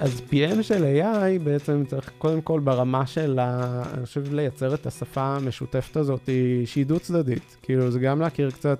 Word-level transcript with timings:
אז 0.00 0.22
PM 0.30 0.62
של 0.62 0.84
AI 0.84 1.42
בעצם 1.44 1.84
צריך 1.86 2.10
קודם 2.18 2.40
כל 2.40 2.60
ברמה 2.60 3.06
של. 3.06 3.40
אני 3.40 4.06
חושב, 4.06 4.34
לייצר 4.34 4.74
את 4.74 4.86
השפה 4.86 5.36
המשותפת 5.36 5.96
הזאת 5.96 6.28
שהיא 6.64 6.86
דו-צדדית. 6.86 7.56
כאילו, 7.62 7.90
זה 7.90 7.98
גם 7.98 8.20
להכיר 8.20 8.50
קצת 8.50 8.78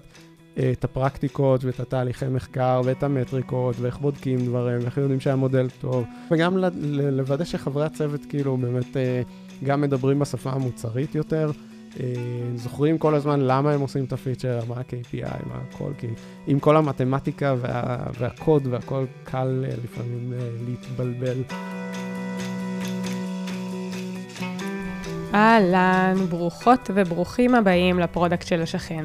אה, 0.58 0.72
את 0.72 0.84
הפרקטיקות 0.84 1.64
ואת 1.64 1.80
התהליכי 1.80 2.26
מחקר 2.30 2.80
ואת 2.84 3.02
המטריקות 3.02 3.76
ואיך 3.80 3.98
בודקים 3.98 4.46
דברים 4.46 4.78
ואיך 4.82 4.96
יודעים 4.96 5.20
שהמודל 5.20 5.68
טוב, 5.80 6.04
וגם 6.30 6.58
לוודא 6.92 7.44
שחברי 7.44 7.84
הצוות 7.84 8.20
כאילו 8.28 8.56
באמת 8.56 8.96
אה, 8.96 9.22
גם 9.64 9.80
מדברים 9.80 10.18
בשפה 10.18 10.50
המוצרית 10.50 11.14
יותר. 11.14 11.50
אה, 12.00 12.06
זוכרים 12.54 12.98
כל 12.98 13.14
הזמן 13.14 13.40
למה 13.40 13.72
הם 13.72 13.80
עושים 13.80 14.04
את 14.04 14.12
הפיצ'ר, 14.12 14.60
מה 14.68 14.74
ה-KPI, 14.74 15.48
מה 15.48 15.60
הכל, 15.68 15.92
כי 15.98 16.06
עם 16.46 16.58
כל 16.58 16.76
המתמטיקה 16.76 17.54
וה, 17.58 17.96
והקוד 18.18 18.66
והכל 18.66 19.04
קל 19.24 19.64
אה, 19.68 19.74
לפעמים 19.84 20.32
אה, 20.32 20.48
להתבלבל. 20.68 21.42
אהלן, 25.34 26.14
ברוכות 26.28 26.90
וברוכים 26.94 27.54
הבאים 27.54 27.98
לפרודקט 27.98 28.46
של 28.46 28.62
השכן. 28.62 29.04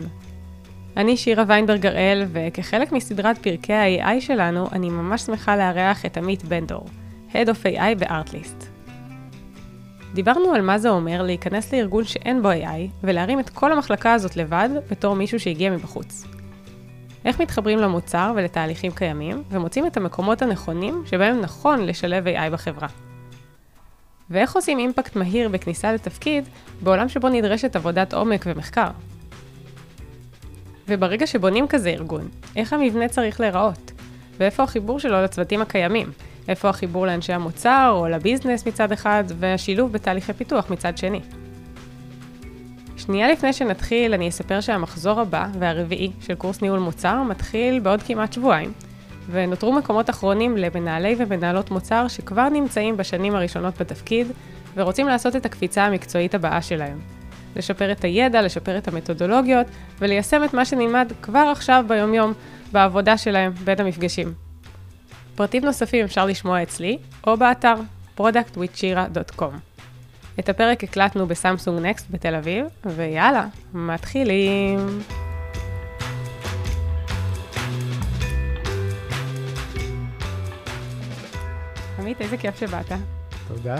אני 0.98 1.18
שירה 1.18 1.44
ויינברג 1.48 1.85
הראל, 1.85 2.26
וכחלק 2.32 2.91
מסדרת 2.91 3.38
פרקי 3.38 3.73
ה-AI 3.73 4.21
שלנו, 4.21 4.68
אני 4.71 4.90
ממש 4.90 5.21
שמחה 5.21 5.55
לארח 5.55 6.05
את 6.05 6.18
עמית 6.18 6.44
בן 6.44 6.58
דור, 6.58 6.86
Head 7.32 7.48
of 7.48 7.66
AI 7.66 7.99
בארטליסט. 7.99 8.71
דיברנו 10.14 10.54
על 10.54 10.62
מה 10.62 10.78
זה 10.78 10.90
אומר 10.90 11.22
להיכנס 11.22 11.74
לארגון 11.74 12.04
שאין 12.04 12.42
בו 12.42 12.52
AI, 12.52 13.04
ולהרים 13.04 13.40
את 13.40 13.50
כל 13.50 13.72
המחלקה 13.72 14.14
הזאת 14.14 14.38
לבד, 14.38 14.70
בתור 14.90 15.16
מישהו 15.16 15.40
שהגיע 15.40 15.72
מבחוץ. 15.72 16.26
איך 17.26 17.42
מתחברים 17.42 17.80
למוצר 17.80 18.34
ולתהליכים 18.36 18.92
קיימים, 18.92 19.44
ומוצאים 19.50 19.88
את 19.88 19.98
המקומות 19.98 20.41
הנכונים 20.41 21.04
שבהם 21.05 21.41
נכון 21.41 21.85
לשלב 21.85 22.27
AI 22.27 22.50
בחברה. 22.52 22.88
ואיך 24.30 24.55
עושים 24.55 24.80
אימפקט 24.80 25.16
מהיר 25.16 25.50
בכניסה 25.50 25.94
לתפקיד, 25.94 26.50
בעולם 26.82 27.10
שבו 27.10 27.30
נדרשת 27.30 27.76
עבודת 27.76 28.13
עומק 28.13 28.44
ומחקר. 28.46 28.88
וברגע 30.88 31.28
שבונים 31.28 31.68
כזה 31.68 31.90
ארגון, 31.90 32.30
איך 32.55 32.74
המבנה 32.74 33.07
צריך 33.07 33.40
להיראות? 33.40 33.91
ואיפה 34.38 34.63
החיבור 34.63 35.00
שלו 35.00 35.24
לצוותים 35.24 35.62
הקיימים? 35.62 36.12
איפה 36.48 36.70
החיבור 36.70 37.08
לאנשי 37.08 37.34
המוצר 37.34 37.92
או 37.96 38.08
לביזנס 38.08 38.68
מצד 38.68 38.92
אחד, 38.92 39.24
והשילוב 39.40 39.92
בתהליכי 39.92 40.34
פיתוח 40.34 40.70
מצד 40.70 40.98
שני. 40.98 41.20
שנייה 42.98 43.32
לפני 43.32 43.54
שנתחיל, 43.54 44.14
אני 44.14 44.30
אספר 44.30 44.62
שהמחזור 44.62 45.20
הבא 45.20 45.48
והרביעי 45.60 46.12
של 46.22 46.36
קורס 46.36 46.62
ניהול 46.62 46.80
מוצר 46.80 47.24
מתחיל 47.24 47.80
בעוד 47.80 48.04
כמעט 48.04 48.34
שבועיים, 48.34 48.72
ונותרו 49.32 49.74
מקומות 49.74 50.10
אחרונים 50.10 50.58
למנהלי 50.58 51.16
ומנהלות 51.18 51.72
מוצר 51.72 52.08
שכבר 52.08 52.50
נמצאים 52.50 52.98
בשנים 52.98 53.36
הראשונות 53.36 53.82
בתפקיד, 53.82 54.28
ורוצים 54.76 55.08
לעשות 55.08 55.36
את 55.36 55.46
הקפיצה 55.46 55.86
המקצועית 55.86 56.36
הבאה 56.36 56.62
שלהם. 56.62 57.00
לשפר 57.56 57.92
את 57.92 58.04
הידע, 58.04 58.42
לשפר 58.42 58.78
את 58.78 58.88
המתודולוגיות, 58.88 59.68
וליישם 60.00 60.44
את 60.44 60.54
מה 60.54 60.66
שנלמד 60.66 61.12
כבר 61.22 61.50
עכשיו 61.52 61.86
ביומיום 61.88 62.34
בעבודה 62.72 63.18
שלהם 63.18 63.52
בין 63.64 63.80
המפגשים. 63.80 64.50
פרטים 65.35 65.66
נוספים 65.66 66.06
אפשר 66.06 66.25
לשמוע 66.25 66.63
אצלי, 66.63 66.97
או 67.28 67.38
באתר 67.38 67.75
productwithshira.com. 68.18 69.53
את 70.40 70.50
הפרק 70.50 70.84
הקלטנו 70.84 71.28
בסמסונג 71.28 71.85
נקסט 71.85 72.06
בתל 72.09 72.35
אביב, 72.35 72.66
ויאללה, 72.85 73.47
מתחילים. 73.73 75.00
עמית, 82.00 82.22
איזה 82.22 82.38
כיף 82.38 82.59
שבאת. 82.59 82.91
תודה. 83.47 83.75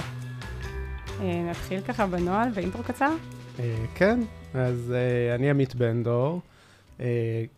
אה, 1.22 1.44
נתחיל 1.50 1.82
ככה 1.82 2.08
בנוהל 2.08 2.50
ואינטרו 2.54 2.84
קצר? 2.84 3.12
אה, 3.60 3.76
כן, 3.96 4.20
אז 4.54 4.94
אה, 4.96 5.36
אני 5.36 5.50
עמית 5.50 5.76
בן 5.76 6.04
דור, 6.04 6.42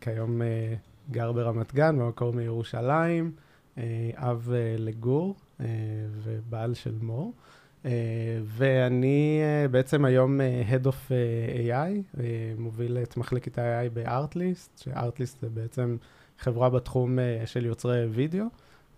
כיום 0.02 0.42
גר 1.12 1.32
ברמת 1.32 1.74
גן, 1.74 2.00
במקור 2.00 2.34
מירושלים. 2.34 3.43
אה, 3.78 4.10
אב 4.16 4.50
אה, 4.54 4.76
לגור 4.78 5.36
אה, 5.60 5.66
ובעל 6.24 6.74
של 6.74 6.96
מור. 7.02 7.34
ואני 8.46 9.42
בעצם 9.72 10.06
היום 10.06 10.40
Head 10.70 10.86
of 10.86 11.12
AI, 11.66 12.20
מוביל 12.58 12.98
את 12.98 13.18
מחלקת 13.18 13.60
ה-AI 13.60 13.90
בארטליסט, 13.90 14.78
שארטליסט 14.78 15.42
זה 15.42 15.50
בעצם 15.50 15.98
חברה 16.40 16.70
בתחום 16.70 17.20
של 17.46 17.66
יוצרי 17.66 18.06
וידאו, 18.06 18.46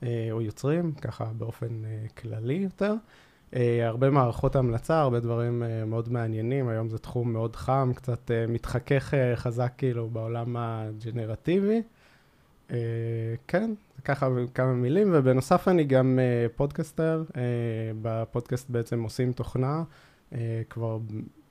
או 0.03 0.41
יוצרים, 0.41 0.91
ככה 0.91 1.25
באופן 1.37 1.81
כללי 2.17 2.53
יותר. 2.53 2.93
הרבה 3.81 4.09
מערכות 4.09 4.55
המלצה, 4.55 5.01
הרבה 5.01 5.19
דברים 5.19 5.63
מאוד 5.85 6.11
מעניינים, 6.11 6.67
היום 6.67 6.89
זה 6.89 6.97
תחום 6.97 7.33
מאוד 7.33 7.55
חם, 7.55 7.91
קצת 7.95 8.31
מתחכך 8.47 9.13
חזק 9.35 9.73
כאילו 9.77 10.09
בעולם 10.09 10.55
הג'נרטיבי. 10.57 11.81
כן, 13.47 13.71
ככה 14.05 14.29
כמה 14.53 14.73
מילים, 14.73 15.07
ובנוסף 15.13 15.67
אני 15.67 15.83
גם 15.83 16.19
uh, 16.19 16.57
פודקסטר, 16.57 17.23
uh, 17.29 17.33
בפודקאסט 18.01 18.69
בעצם 18.69 19.03
עושים 19.03 19.31
תוכנה 19.31 19.83
uh, 20.31 20.35
כבר 20.69 20.97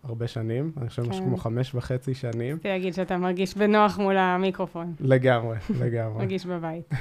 הרבה 0.05 0.29
שנים, 0.29 0.73
אני 0.77 0.89
חושב 0.89 1.03
משהו 1.03 1.23
כן. 1.23 1.29
כמו 1.29 1.37
חמש 1.37 1.75
וחצי 1.75 2.15
שנים. 2.15 2.53
רציתי 2.53 2.69
להגיד 2.69 2.95
שאתה 2.95 3.17
מרגיש 3.17 3.57
בנוח 3.57 3.99
מול 3.99 4.17
המיקרופון. 4.17 4.95
לגמרי, 5.01 5.57
לגמרי. 5.81 6.19
מרגיש 6.19 6.47
בבית. 6.47 6.91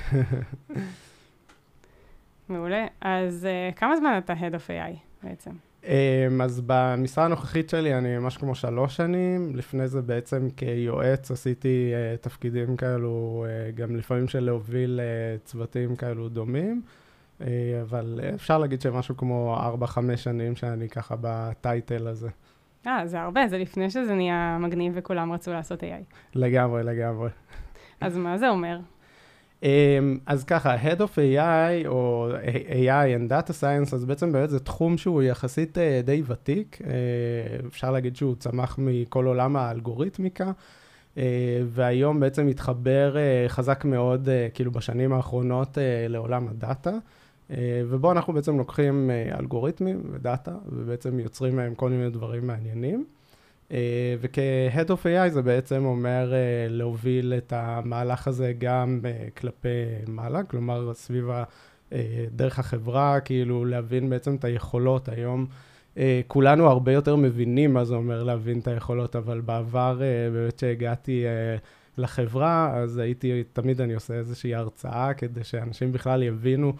מעולה. 2.50 2.86
אז 3.02 3.47
uh, 3.72 3.75
כמה 3.75 3.97
זמן 3.97 4.19
אתה 4.25 4.34
Head 4.34 4.53
of 4.53 4.69
AI 4.69 4.97
בעצם? 5.24 5.52
אמ, 5.85 6.41
אז 6.41 6.61
במשרה 6.66 7.25
הנוכחית 7.25 7.69
שלי 7.69 7.97
אני 7.97 8.17
ממש 8.17 8.38
כמו 8.38 8.55
שלוש 8.55 8.95
שנים, 8.95 9.55
לפני 9.55 9.88
זה 9.88 10.01
בעצם 10.01 10.47
כיועץ 10.57 11.31
עשיתי 11.31 11.94
uh, 11.94 12.23
תפקידים 12.23 12.77
כאלו, 12.77 13.45
uh, 13.45 13.75
גם 13.75 13.95
לפעמים 13.95 14.27
של 14.27 14.44
להוביל 14.44 14.99
uh, 14.99 15.45
צוותים 15.45 15.95
כאלו 15.95 16.29
דומים, 16.29 16.81
אבל 17.81 18.19
אפשר 18.35 18.57
להגיד 18.57 18.81
שמשהו 18.81 19.17
כמו 19.17 19.55
ארבע-חמש 19.59 20.23
שנים 20.23 20.55
שאני 20.55 20.89
ככה 20.89 21.16
בטייטל 21.21 22.07
הזה. 22.07 22.29
אה, 22.88 23.07
זה 23.07 23.21
הרבה, 23.21 23.47
זה 23.47 23.57
לפני 23.57 23.89
שזה 23.89 24.13
נהיה 24.13 24.57
מגניב 24.59 24.94
וכולם 24.95 25.31
רצו 25.31 25.53
לעשות 25.53 25.83
AI. 25.83 26.15
לגמרי, 26.35 26.83
לגמרי. 26.83 27.29
אז 28.01 28.17
מה 28.17 28.38
זה 28.38 28.50
אומר? 28.50 28.79
אמ, 29.63 30.18
אז 30.25 30.44
ככה, 30.44 30.75
Head 30.75 31.00
of 31.00 31.16
AI 31.16 31.88
או 31.88 32.29
AI 32.69 33.18
and 33.18 33.31
Data 33.31 33.51
Science, 33.51 33.96
אז 33.96 34.06
בעצם 34.06 34.31
באמת 34.31 34.50
זה 34.50 34.59
תחום 34.59 34.97
שהוא 34.97 35.22
יחסית 35.22 35.78
אה, 35.78 36.01
די 36.03 36.24
ותיק, 36.28 36.79
אה, 36.85 36.90
אפשר 37.68 37.91
להגיד 37.91 38.16
שהוא 38.16 38.35
צמח 38.35 38.75
מכל 38.81 39.25
עולם 39.25 39.56
האלגוריתמיקה, 39.56 40.51
אה, 41.18 41.24
והיום 41.66 42.19
בעצם 42.19 42.47
מתחבר 42.47 43.16
חזק 43.47 43.85
מאוד, 43.85 44.29
כאילו 44.53 44.72
בשנים 44.72 45.13
האחרונות, 45.13 45.78
לעולם 46.09 46.47
הדאטה. 46.47 46.91
ובו 47.90 48.12
אנחנו 48.12 48.34
בעצם 48.34 48.57
לוקחים 48.57 49.12
אלגוריתמים 49.40 50.01
ודאטה, 50.12 50.56
ובעצם 50.66 51.19
יוצרים 51.19 51.56
מהם 51.56 51.75
כל 51.75 51.90
מיני 51.90 52.09
דברים 52.09 52.47
מעניינים. 52.47 53.06
אה, 53.73 54.16
וכ-Head 54.22 54.88
of 54.88 55.06
AI 55.06 55.29
זה 55.29 55.41
בעצם 55.41 55.85
אומר 55.85 56.34
אה, 56.34 56.67
להוביל 56.69 57.34
את 57.38 57.53
המהלך 57.56 58.28
הזה 58.28 58.53
גם 58.57 59.00
אה, 59.06 59.28
כלפי 59.38 59.67
מעלה, 60.07 60.44
כלומר 60.44 60.94
סביב 60.94 61.29
דרך 62.31 62.59
החברה, 62.59 63.19
כאילו 63.19 63.66
להבין 63.66 64.09
בעצם 64.09 64.35
את 64.35 64.44
היכולות 64.44 65.09
היום. 65.09 65.45
כולנו 66.28 66.67
הרבה 66.67 66.91
יותר 66.91 67.16
מבינים 67.16 67.73
מה 67.73 67.85
זה 67.85 67.95
אומר 67.95 68.23
להבין 68.23 68.59
את 68.59 68.67
היכולות, 68.67 69.16
אבל 69.16 69.41
בעבר 69.41 70.01
באמת 70.33 70.59
שהגעתי 70.59 71.25
לחברה, 71.97 72.74
אז 72.75 72.98
הייתי, 72.98 73.44
תמיד 73.53 73.81
אני 73.81 73.94
עושה 73.94 74.13
איזושהי 74.13 74.56
הרצאה 74.56 75.13
כדי 75.13 75.44
שאנשים 75.44 75.92
בכלל 75.92 76.24
יבינו 76.24 76.74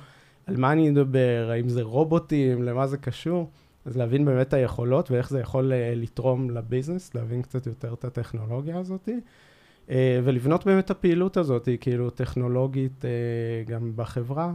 על 0.48 0.58
מה 0.58 0.72
אני 0.72 0.90
מדבר, 0.90 1.50
האם 1.52 1.70
זה 1.70 1.82
רובוטים, 1.82 2.64
למה 2.64 2.88
זה 2.88 2.98
קשור. 2.98 3.50
אז 3.86 3.98
להבין 3.98 4.26
באמת 4.26 4.48
את 4.48 4.54
היכולות 4.54 5.12
ואיך 5.12 5.30
זה 5.30 5.40
יכול 5.40 5.72
uh, 5.72 5.96
לתרום 5.96 6.50
לביזנס, 6.50 7.16
להבין 7.16 7.42
קצת 7.42 7.68
יותר 7.68 7.94
את 7.94 8.06
הטכנולוגיה 8.06 8.78
הזאת, 8.78 9.10
uh, 9.10 9.92
ולבנות 10.24 10.66
באמת 10.66 10.86
את 10.86 10.92
הפעילות 10.92 11.38
הזאת, 11.38 11.70
כאילו 11.82 12.10
טכנולוגית 12.10 13.02
uh, 13.02 13.70
גם 13.70 13.92
בחברה, 13.96 14.52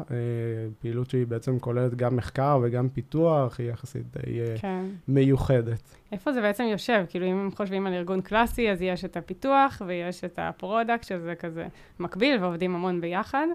פעילות 0.78 1.10
שהיא 1.10 1.26
בעצם 1.26 1.58
כוללת 1.58 1.94
גם 1.94 2.16
מחקר 2.16 2.58
וגם 2.62 2.88
פיתוח, 2.88 3.60
היא 3.60 3.70
יחסית 3.70 4.02
די 4.16 4.40
כן. 4.60 4.84
מיוחדת. 5.08 5.94
איפה 6.12 6.32
זה 6.32 6.40
בעצם 6.40 6.64
יושב? 6.64 7.04
כאילו, 7.08 7.26
אם 7.26 7.50
חושבים 7.54 7.86
על 7.86 7.94
ארגון 7.94 8.20
קלאסי, 8.20 8.70
אז 8.70 8.82
יש 8.82 9.04
את 9.04 9.16
הפיתוח 9.16 9.82
ויש 9.86 10.24
את 10.24 10.38
ה-product, 10.42 11.04
שזה 11.04 11.34
כזה 11.38 11.66
מקביל 12.00 12.42
ועובדים 12.42 12.74
המון 12.74 13.00
ביחד. 13.00 13.46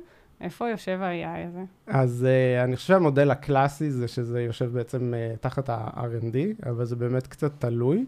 איפה 0.44 0.70
יושב 0.70 1.00
ה-AI 1.02 1.48
הזה? 1.48 1.64
אז 1.88 2.28
uh, 2.28 2.64
אני 2.64 2.76
חושב 2.76 2.88
שהמודל 2.88 3.32
הקלאסי 3.32 3.92
זה 3.92 4.08
שזה 4.08 4.42
יושב 4.42 4.66
בעצם 4.74 5.14
uh, 5.14 5.38
תחת 5.38 5.70
ה-R&D, 5.70 6.70
אבל 6.70 6.86
זה 6.86 6.96
באמת 6.96 7.28
קצת 7.28 7.52
תלוי. 7.60 8.06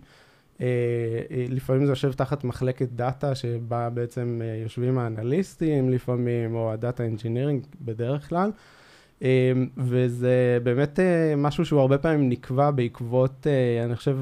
Uh, 0.57 0.61
לפעמים 1.49 1.85
זה 1.85 1.91
יושב 1.91 2.11
תחת 2.13 2.43
מחלקת 2.43 2.87
data, 2.89 3.35
שבה 3.35 3.89
בעצם 3.89 4.41
uh, 4.41 4.63
יושבים 4.63 4.97
האנליסטים 4.97 5.89
לפעמים, 5.89 6.55
או 6.55 6.71
הדאטה 6.71 7.03
אינג'ינירינג 7.03 7.65
בדרך 7.81 8.29
כלל. 8.29 8.51
וזה 9.77 10.60
באמת 10.63 11.00
משהו 11.38 11.66
שהוא 11.66 11.80
הרבה 11.80 11.98
פעמים 11.98 12.30
נקבע 12.30 12.72
בעקבות, 12.72 13.48
אני 13.86 13.95
חושב, 13.95 14.18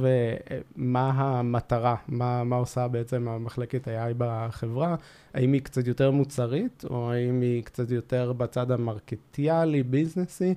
מה 0.76 1.12
המטרה, 1.16 1.96
מה, 2.08 2.44
מה 2.44 2.56
עושה 2.56 2.88
בעצם 2.88 3.28
המחלקת 3.28 3.88
AI 3.88 4.14
בחברה, 4.18 4.96
האם 5.34 5.54
היא 5.54 5.62
קצת 5.62 5.88
יותר 5.88 6.12
מוצרית, 6.12 6.84
או 6.90 7.12
האם 7.12 7.42
היא 7.42 7.64
קצת 7.64 7.92
יותר 7.92 8.34
בצד 8.34 8.72
המרקטיאלי, 8.72 9.84
ביזנסי. 9.84 10.54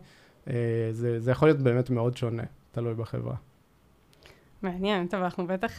זה, 0.90 1.20
זה 1.20 1.30
יכול 1.30 1.48
להיות 1.48 1.60
באמת 1.60 1.90
מאוד 1.90 2.16
שונה, 2.16 2.42
תלוי 2.72 2.94
בחברה. 2.94 3.34
מעניין, 4.62 5.06
טוב, 5.06 5.22
אנחנו 5.22 5.46
בטח 5.46 5.72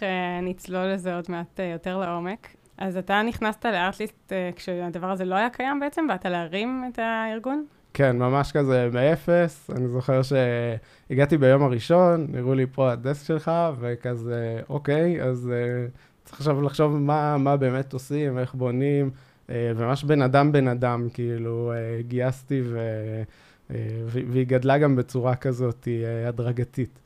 נצלול 0.44 0.86
לזה 0.86 1.16
עוד 1.16 1.26
מעט 1.30 1.60
יותר 1.74 1.98
לעומק. 1.98 2.48
אז 2.78 2.98
אתה 2.98 3.22
נכנסת 3.22 3.66
לארטליסט 3.66 4.34
כשהדבר 4.56 5.12
הזה 5.12 5.26
לא 5.26 5.36
היה 5.36 5.50
קיים 5.50 5.80
בעצם? 5.80 6.08
באת 6.08 6.26
להרים 6.26 6.84
את 6.94 7.00
הארגון? 7.00 7.66
כן, 7.98 8.18
ממש 8.18 8.52
כזה 8.52 8.90
מאפס. 8.94 9.70
אני 9.76 9.88
זוכר 9.88 10.22
שהגעתי 10.22 11.38
ביום 11.38 11.64
הראשון, 11.64 12.28
הראו 12.38 12.54
לי 12.54 12.66
פה 12.72 12.92
הדסק 12.92 13.26
שלך, 13.28 13.52
וכזה, 13.80 14.60
אוקיי, 14.70 15.24
אז 15.24 15.52
uh, 15.52 15.92
צריך 16.26 16.38
עכשיו 16.38 16.62
לחשוב 16.62 16.98
מה, 16.98 17.38
מה 17.38 17.58
באמת 17.58 17.94
עושים, 17.94 18.38
איך 18.38 18.54
בונים, 18.54 19.10
uh, 19.48 19.50
וממש 19.76 20.04
בן 20.04 20.22
אדם 20.22 20.52
בן 20.52 20.68
אדם, 20.68 21.08
כאילו, 21.14 21.74
uh, 21.74 22.04
גייסתי, 22.08 22.62
ו, 22.66 22.80
uh, 23.70 23.74
והיא 24.06 24.48
גדלה 24.48 24.78
גם 24.78 24.96
בצורה 24.96 25.36
כזאת 25.36 25.88
uh, 25.88 26.28
הדרגתית. 26.28 27.00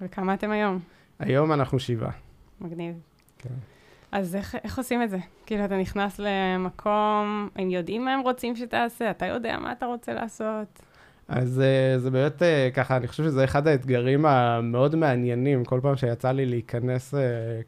וכמה 0.00 0.34
אתם 0.34 0.50
היום? 0.50 0.78
היום 1.18 1.52
אנחנו 1.52 1.78
שבעה. 1.78 2.12
מגניב. 2.60 2.94
כן. 3.38 3.75
אז 4.12 4.36
איך, 4.36 4.56
איך 4.64 4.78
עושים 4.78 5.02
את 5.02 5.10
זה? 5.10 5.18
כאילו, 5.46 5.64
אתה 5.64 5.76
נכנס 5.76 6.18
למקום, 6.18 7.48
הם 7.56 7.70
יודעים 7.70 8.04
מה 8.04 8.14
הם 8.14 8.20
רוצים 8.20 8.56
שתעשה, 8.56 9.10
אתה 9.10 9.26
יודע 9.26 9.58
מה 9.58 9.72
אתה 9.72 9.86
רוצה 9.86 10.14
לעשות. 10.14 10.82
אז 11.28 11.62
uh, 11.62 11.98
זה 11.98 12.10
באמת 12.10 12.42
uh, 12.42 12.74
ככה, 12.74 12.96
אני 12.96 13.06
חושב 13.06 13.22
שזה 13.22 13.44
אחד 13.44 13.66
האתגרים 13.66 14.26
המאוד 14.26 14.94
מעניינים, 14.94 15.64
כל 15.64 15.80
פעם 15.82 15.96
שיצא 15.96 16.32
לי 16.32 16.46
להיכנס 16.46 17.14
uh, 17.14 17.18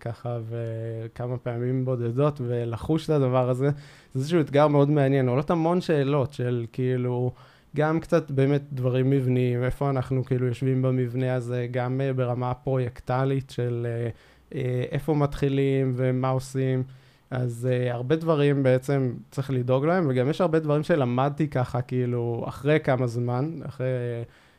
ככה 0.01 0.39
וכמה 0.49 1.39
פעמים 1.39 1.85
בודדות 1.85 2.41
ולחוש 2.45 3.05
את 3.05 3.11
הדבר 3.11 3.51
הזה, 3.51 3.71
זה 4.15 4.21
איזשהו 4.21 4.41
אתגר 4.41 4.69
מאוד 4.69 4.91
מעניין, 4.91 5.29
עולות 5.29 5.51
המון 5.51 5.81
שאלות 5.81 6.33
של 6.33 6.67
כאילו, 6.73 7.33
גם 7.77 8.01
קצת 8.01 8.31
באמת 8.31 8.63
דברים 8.73 9.11
מבניים, 9.11 9.65
איפה 9.65 9.91
אנחנו 9.91 10.25
כאילו 10.25 10.47
יושבים 10.47 10.83
במבנה 10.83 11.35
הזה, 11.35 11.67
גם 11.71 12.01
ברמה 12.17 12.55
פרויקטלית 12.55 13.51
של 13.51 13.87
איפה 14.93 15.15
מתחילים 15.15 15.93
ומה 15.97 16.29
עושים. 16.29 16.83
אז 17.31 17.69
uh, 17.71 17.93
הרבה 17.95 18.17
דברים 18.17 18.63
בעצם 18.63 19.15
צריך 19.31 19.51
לדאוג 19.51 19.85
להם, 19.85 20.07
וגם 20.09 20.31
יש 20.31 20.41
הרבה 20.41 20.59
דברים 20.59 20.83
שלמדתי 20.83 21.49
ככה, 21.49 21.83
כאילו, 21.83 22.45
אחרי 22.49 22.79
כמה 22.85 23.07
זמן, 23.07 23.59
אחרי 23.67 23.87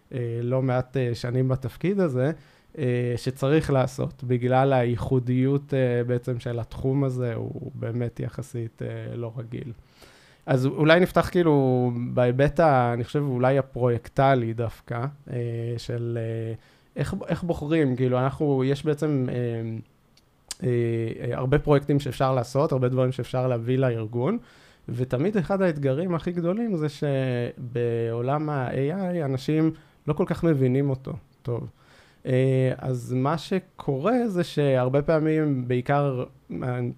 uh, 0.09 0.13
לא 0.43 0.61
מעט 0.61 0.97
uh, 0.97 1.15
שנים 1.15 1.47
בתפקיד 1.47 1.99
הזה, 1.99 2.31
uh, 2.73 2.77
שצריך 3.17 3.71
לעשות, 3.71 4.23
בגלל 4.23 4.73
הייחודיות 4.73 5.73
uh, 5.73 6.07
בעצם 6.07 6.39
של 6.39 6.59
התחום 6.59 7.03
הזה, 7.03 7.33
הוא 7.33 7.71
באמת 7.75 8.19
יחסית 8.19 8.81
uh, 8.81 9.17
לא 9.17 9.31
רגיל. 9.37 9.73
אז 10.45 10.65
אולי 10.65 10.99
נפתח 10.99 11.29
כאילו 11.31 11.91
בהיבט, 12.13 12.59
אני 12.59 13.03
חושב, 13.03 13.19
אולי 13.19 13.57
הפרויקטלי 13.57 14.53
דווקא, 14.53 15.05
אה, 15.31 15.37
של 15.77 16.17
אה, 16.21 16.53
איך, 16.95 17.15
איך 17.27 17.43
בוחרים, 17.43 17.95
כאילו, 17.95 18.19
אנחנו, 18.19 18.63
יש 18.63 18.85
בעצם 18.85 19.25
אה, 19.29 19.35
אה, 20.63 21.37
הרבה 21.37 21.59
פרויקטים 21.59 21.99
שאפשר 21.99 22.35
לעשות, 22.35 22.71
הרבה 22.71 22.89
דברים 22.89 23.11
שאפשר 23.11 23.47
להביא 23.47 23.77
לארגון, 23.77 24.37
ותמיד 24.89 25.37
אחד 25.37 25.61
האתגרים 25.61 26.15
הכי 26.15 26.31
גדולים 26.31 26.75
זה 26.75 26.87
שבעולם 26.89 28.49
ה-AI 28.49 29.25
אנשים 29.25 29.71
לא 30.07 30.13
כל 30.13 30.25
כך 30.27 30.43
מבינים 30.43 30.89
אותו 30.89 31.13
טוב. 31.41 31.69
אה, 32.25 32.71
אז 32.77 33.13
מה 33.13 33.37
שקורה 33.37 34.27
זה 34.27 34.43
שהרבה 34.43 35.01
פעמים, 35.01 35.67
בעיקר 35.67 36.23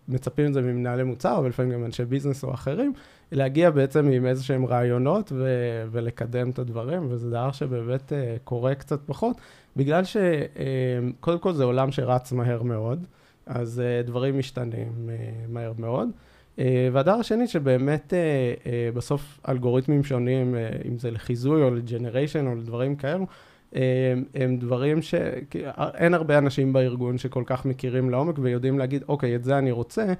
מצפים 0.07 0.45
את 0.45 0.53
זה 0.53 0.61
ממנהלי 0.61 1.03
מוצר, 1.03 1.37
אבל 1.37 1.49
לפעמים 1.49 1.71
גם 1.71 1.85
אנשי 1.85 2.05
ביזנס 2.05 2.44
או 2.44 2.53
אחרים, 2.53 2.94
להגיע 3.31 3.69
בעצם 3.69 4.07
עם 4.07 4.25
איזה 4.25 4.44
שהם 4.44 4.65
רעיונות 4.65 5.31
ו- 5.35 5.85
ולקדם 5.91 6.49
את 6.49 6.59
הדברים, 6.59 7.07
וזה 7.09 7.29
דבר 7.29 7.51
שבאמת 7.51 8.09
uh, 8.09 8.15
קורה 8.44 8.75
קצת 8.75 8.99
פחות, 9.05 9.37
בגלל 9.75 10.03
שקודם 10.03 11.38
uh, 11.38 11.41
כל 11.41 11.53
זה 11.53 11.63
עולם 11.63 11.91
שרץ 11.91 12.31
מהר 12.31 12.63
מאוד, 12.63 13.06
אז 13.45 13.81
uh, 13.81 14.07
דברים 14.07 14.39
משתנים 14.39 15.09
uh, 15.09 15.12
מהר 15.50 15.73
מאוד. 15.77 16.09
והדבר 16.94 17.12
השני 17.12 17.47
שבאמת 17.47 18.13
בסוף 18.94 19.39
אלגוריתמים 19.50 20.03
שונים, 20.03 20.56
אם 20.88 20.97
זה 20.97 21.12
לחיזוי 21.12 21.63
או 21.63 21.75
ל-generation 21.75 22.47
או 22.47 22.56
לדברים 22.56 22.95
כאלו, 22.95 23.25
הם, 23.73 24.23
הם 24.35 24.57
דברים 24.57 25.01
שאין 25.01 26.13
הרבה 26.13 26.38
אנשים 26.38 26.73
בארגון 26.73 27.18
שכל 27.18 27.44
כך 27.45 27.65
מכירים 27.65 28.09
לעומק 28.09 28.35
ויודעים 28.39 28.79
להגיד, 28.79 29.03
אוקיי, 29.07 29.35
את 29.35 29.44
זה 29.44 29.57
אני 29.57 29.71
רוצה, 29.71 30.06
אה, 30.07 30.13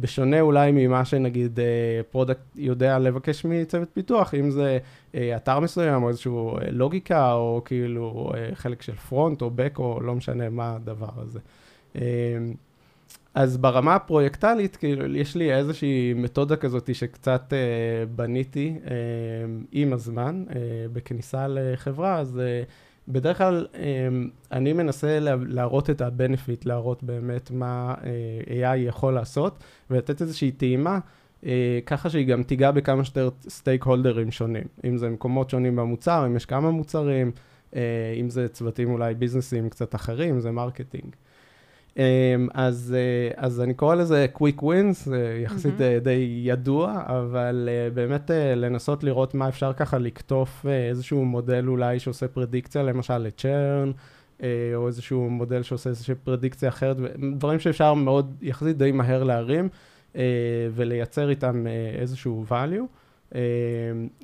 בשונה 0.00 0.40
אולי 0.40 0.72
ממה 0.72 1.04
שנגיד 1.04 1.60
אה, 1.60 2.00
product 2.10 2.40
יודע 2.56 2.98
לבקש 2.98 3.44
מצוות 3.44 3.88
פיתוח, 3.92 4.34
אם 4.34 4.50
זה 4.50 4.78
אה, 5.14 5.36
אתר 5.36 5.60
מסוים 5.60 6.02
או 6.02 6.08
איזושהי 6.08 6.32
לוגיקה, 6.70 7.32
או 7.32 7.62
כאילו 7.64 8.32
חלק 8.54 8.82
של 8.82 8.94
פרונט 8.94 9.42
או 9.42 9.50
בק 9.50 9.78
או 9.78 10.00
לא 10.02 10.14
משנה 10.14 10.50
מה 10.50 10.76
הדבר 10.76 11.10
הזה. 11.16 11.40
אז 13.34 13.56
ברמה 13.56 13.94
הפרויקטלית, 13.94 14.76
כאילו, 14.76 15.16
יש 15.16 15.36
לי 15.36 15.54
איזושהי 15.54 16.14
מתודה 16.16 16.56
כזאת 16.56 16.94
שקצת 16.94 17.52
אה, 17.52 18.06
בניתי 18.06 18.74
אה, 18.84 18.96
עם 19.72 19.92
הזמן, 19.92 20.44
אה, 20.50 20.60
בכניסה 20.92 21.46
לחברה, 21.48 22.18
אז 22.18 22.38
אה, 22.38 22.62
בדרך 23.08 23.38
כלל 23.38 23.66
אמ, 23.74 24.28
אני 24.52 24.72
מנסה 24.72 25.18
להראות 25.46 25.90
את 25.90 26.00
ה-benefit, 26.00 26.62
להראות 26.64 27.02
באמת 27.02 27.50
מה 27.50 27.94
אה, 28.04 28.72
AI 28.72 28.76
יכול 28.76 29.14
לעשות, 29.14 29.64
ולתת 29.90 30.22
איזושהי 30.22 30.52
טעימה, 30.52 30.98
אה, 31.46 31.78
ככה 31.86 32.10
שהיא 32.10 32.26
גם 32.26 32.42
תיגע 32.42 32.70
בכמה 32.70 33.04
שיותר 33.04 33.28
stakeholder 33.48 33.84
ים 33.84 34.30
שונים. 34.30 34.64
אם 34.84 34.96
זה 34.96 35.10
מקומות 35.10 35.50
שונים 35.50 35.76
במוצר, 35.76 36.26
אם 36.26 36.36
יש 36.36 36.46
כמה 36.46 36.70
מוצרים, 36.70 37.30
אה, 37.76 37.80
אם 38.20 38.30
זה 38.30 38.48
צוותים 38.48 38.90
אולי 38.90 39.14
ביזנסים 39.14 39.68
קצת 39.68 39.94
אחרים, 39.94 40.40
זה 40.40 40.50
marketing. 40.50 41.16
אמ, 41.96 42.02
אז, 42.54 42.94
אה, 42.96 43.44
אז 43.44 43.60
אני 43.60 43.74
קורא 43.74 43.94
לזה 43.94 44.26
quick 44.34 44.60
wins, 44.60 44.94
זה 45.04 45.40
יחסית 45.44 45.74
mm-hmm. 45.78 46.04
די 46.04 46.42
ידוע, 46.44 47.02
אבל 47.06 47.68
אה, 47.72 47.90
באמת 47.90 48.30
לנסות 48.56 49.04
לראות 49.04 49.34
מה 49.34 49.48
אפשר 49.48 49.72
ככה 49.72 49.98
לקטוף 49.98 50.66
איזשהו 50.66 51.24
מודל 51.24 51.68
אולי 51.68 51.98
שעושה 51.98 52.28
פרדיקציה, 52.28 52.82
למשל 52.82 53.18
ל-churn, 53.18 53.92
או 54.74 54.86
איזשהו 54.86 55.30
מודל 55.30 55.62
שעושה 55.62 55.90
איזושהי 55.90 56.14
פרדיקציה 56.14 56.68
אחרת, 56.68 56.96
דברים 57.36 57.58
שאפשר 57.58 57.94
מאוד, 57.94 58.34
יחסית 58.42 58.78
די 58.78 58.92
מהר 58.92 59.24
להרים, 59.24 59.68
ולייצר 60.74 61.30
איתם 61.30 61.66
איזשהו 61.98 62.44
value. 62.50 62.86
אמ, 63.34 63.38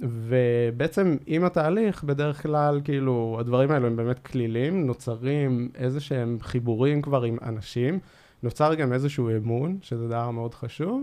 ובעצם 0.03 1.17
עם 1.27 1.45
התהליך, 1.45 2.05
בדרך 2.05 2.43
כלל, 2.43 2.81
כאילו, 2.85 3.37
הדברים 3.41 3.71
האלו 3.71 3.87
הם 3.87 3.97
באמת 3.97 4.19
כלילים, 4.19 4.87
נוצרים 4.87 5.69
איזה 5.75 6.01
שהם 6.01 6.39
חיבורים 6.41 7.03
כבר 7.03 7.23
עם 7.23 7.37
אנשים, 7.43 7.99
נוצר 8.43 8.75
גם 8.75 8.93
איזשהו 8.93 9.31
אמון, 9.37 9.79
שזה 9.83 10.09
דבר 10.09 10.31
מאוד 10.31 10.55
חשוב, 10.55 11.03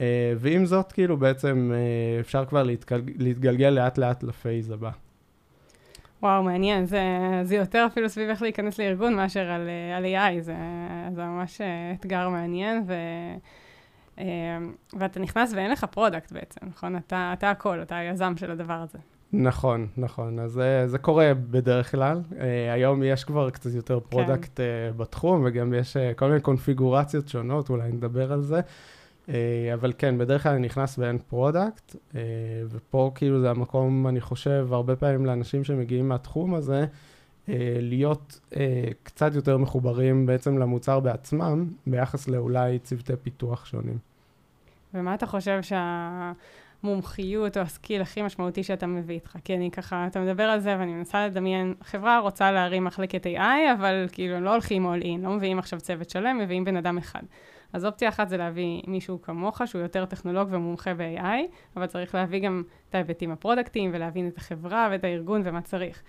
אה, 0.00 0.32
ועם 0.36 0.66
זאת, 0.66 0.92
כאילו, 0.92 1.16
בעצם 1.16 1.70
אה, 1.74 2.20
אפשר 2.20 2.44
כבר 2.44 2.62
להתגל... 2.62 3.02
להתגלגל 3.18 3.68
לאט 3.68 3.98
לאט 3.98 4.22
לפייז 4.22 4.70
הבא. 4.70 4.90
וואו, 6.22 6.42
מעניין, 6.42 6.86
זה, 6.86 7.02
זה 7.42 7.56
יותר 7.56 7.86
אפילו 7.92 8.08
סביב 8.08 8.28
איך 8.28 8.42
להיכנס 8.42 8.78
לארגון 8.78 9.14
מאשר 9.14 9.50
על, 9.50 9.68
אה, 9.68 9.96
על 9.96 10.04
AI, 10.04 10.40
זה, 10.40 10.54
זה 11.14 11.24
ממש 11.24 11.60
אתגר 12.00 12.28
מעניין, 12.28 12.82
ו... 12.86 12.94
אמ, 14.18 14.24
ואתה 14.98 15.20
נכנס 15.20 15.52
ואין 15.52 15.70
לך 15.70 15.84
product 15.84 16.32
בעצם, 16.32 16.60
נכון? 16.66 16.96
אתה, 16.96 17.30
אתה 17.32 17.50
הכל, 17.50 17.82
אתה 17.82 17.96
היזם 17.96 18.36
של 18.36 18.50
הדבר 18.50 18.72
הזה. 18.74 18.98
נכון, 19.32 19.86
נכון. 19.96 20.38
אז 20.38 20.52
זה, 20.52 20.84
זה 20.86 20.98
קורה 20.98 21.32
בדרך 21.34 21.90
כלל. 21.90 22.20
Uh, 22.30 22.34
היום 22.72 23.02
יש 23.02 23.24
כבר 23.24 23.50
קצת 23.50 23.70
יותר 23.74 24.00
product 24.00 24.56
כן. 24.56 24.62
uh, 24.62 24.98
בתחום, 24.98 25.42
וגם 25.44 25.74
יש 25.74 25.96
כל 26.16 26.28
מיני 26.28 26.40
קונפיגורציות 26.40 27.28
שונות, 27.28 27.70
אולי 27.70 27.92
נדבר 27.92 28.32
על 28.32 28.42
זה. 28.42 28.60
אבל 29.74 29.92
כן, 29.98 30.18
בדרך 30.18 30.42
כלל 30.42 30.52
אני 30.52 30.66
נכנס 30.66 30.98
ואין 30.98 31.18
product, 31.18 31.96
ופה 32.70 33.10
כאילו 33.14 33.40
זה 33.40 33.50
המקום, 33.50 34.06
אני 34.08 34.20
חושב, 34.20 34.68
הרבה 34.70 34.96
פעמים 34.96 35.26
לאנשים 35.26 35.64
שמגיעים 35.64 36.08
מהתחום 36.08 36.54
הזה, 36.54 36.86
להיות 37.80 38.40
uh, 38.50 38.54
קצת 39.02 39.34
יותר 39.34 39.58
מחוברים 39.58 40.26
בעצם 40.26 40.58
למוצר 40.58 41.00
בעצמם, 41.00 41.66
ביחס 41.86 42.28
לאולי 42.28 42.78
צוותי 42.78 43.12
פיתוח 43.22 43.66
שונים. 43.66 43.98
ומה 44.94 45.14
אתה 45.14 45.26
חושב 45.26 45.60
שהמומחיות 46.82 47.56
או 47.56 47.62
הסקיל 47.62 48.02
הכי 48.02 48.22
משמעותי 48.22 48.62
שאתה 48.62 48.86
מביא 48.86 49.14
איתך? 49.14 49.36
כי 49.44 49.56
אני 49.56 49.70
ככה, 49.70 50.06
אתה 50.06 50.20
מדבר 50.20 50.42
על 50.42 50.60
זה 50.60 50.76
ואני 50.78 50.92
מנסה 50.92 51.26
לדמיין, 51.26 51.74
חברה 51.82 52.18
רוצה 52.18 52.52
להרים 52.52 52.84
מחלקת 52.84 53.26
AI, 53.26 53.72
אבל 53.78 54.06
כאילו 54.12 54.40
לא 54.40 54.50
הולכים 54.52 54.86
all 54.86 55.02
in, 55.02 55.22
לא 55.22 55.30
מביאים 55.30 55.58
עכשיו 55.58 55.80
צוות 55.80 56.10
שלם, 56.10 56.38
מביאים 56.38 56.64
בן 56.64 56.76
אדם 56.76 56.98
אחד. 56.98 57.22
אז 57.72 57.84
אופציה 57.84 58.08
אחת 58.08 58.28
זה 58.28 58.36
להביא 58.36 58.82
מישהו 58.86 59.22
כמוך, 59.22 59.62
שהוא 59.64 59.82
יותר 59.82 60.04
טכנולוג 60.04 60.48
ומומחה 60.50 60.94
ב-AI, 60.94 61.76
אבל 61.76 61.86
צריך 61.86 62.14
להביא 62.14 62.40
גם 62.40 62.62
את 62.88 62.94
ההיבטים 62.94 63.30
הפרודקטיים 63.30 63.90
ולהבין 63.94 64.28
את 64.28 64.38
החברה 64.38 64.88
ואת 64.90 65.04
הארגון 65.04 65.42
ומה 65.44 65.60
צריך. 65.60 66.02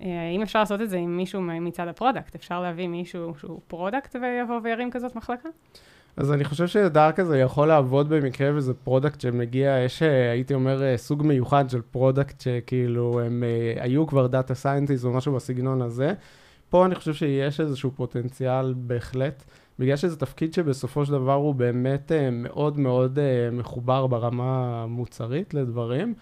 האם 0.00 0.42
אפשר 0.42 0.58
לעשות 0.58 0.80
את 0.80 0.90
זה 0.90 0.96
עם 0.96 1.16
מישהו 1.16 1.42
מצד 1.42 1.88
ה-product? 1.88 2.34
אפשר 2.34 2.62
להביא 2.62 2.88
מישהו 2.88 3.34
שהוא 3.38 3.60
product 3.66 4.16
ויבוא 4.16 4.60
וירים 4.64 4.90
כזאת 4.90 5.16
מחלקה? 5.16 5.48
אז 6.16 6.32
אני 6.32 6.44
חושב 6.44 6.66
שה-track 6.66 7.20
הזה 7.20 7.38
יכול 7.38 7.68
לעבוד 7.68 8.08
במקרה 8.08 8.50
וזה 8.54 8.74
product 8.74 9.20
שמגיע, 9.20 9.78
יש, 9.84 10.02
הייתי 10.02 10.54
אומר, 10.54 10.96
סוג 10.96 11.26
מיוחד 11.26 11.70
של 11.70 11.80
product 11.90 12.40
שכאילו 12.40 13.20
הם 13.20 13.44
היו 13.80 14.06
כבר 14.06 14.26
data 14.26 14.54
scientist 14.54 15.04
או 15.04 15.10
משהו 15.10 15.32
בסגנון 15.32 15.82
הזה. 15.82 16.14
פה 16.68 16.86
אני 16.86 16.94
חושב 16.94 17.14
שיש 17.14 17.60
איזשהו 17.60 17.90
פוטנציאל 17.90 18.74
בהחלט, 18.76 19.44
בגלל 19.78 19.96
שזה 19.96 20.16
תפקיד 20.16 20.54
שבסופו 20.54 21.06
של 21.06 21.12
דבר 21.12 21.34
הוא 21.34 21.54
באמת 21.54 22.12
מאוד 22.32 22.78
מאוד 22.78 23.18
מחובר 23.52 24.06
ברמה 24.06 24.82
המוצרית 24.82 25.54
לדברים. 25.54 26.14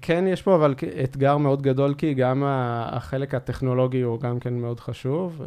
כן, 0.00 0.24
יש 0.28 0.42
פה 0.42 0.54
אבל 0.54 0.74
אתגר 1.04 1.36
מאוד 1.36 1.62
גדול, 1.62 1.94
כי 1.94 2.14
גם 2.14 2.42
החלק 2.46 3.34
הטכנולוגי 3.34 4.00
הוא 4.00 4.20
גם 4.20 4.40
כן 4.40 4.54
מאוד 4.54 4.80
חשוב, 4.80 5.42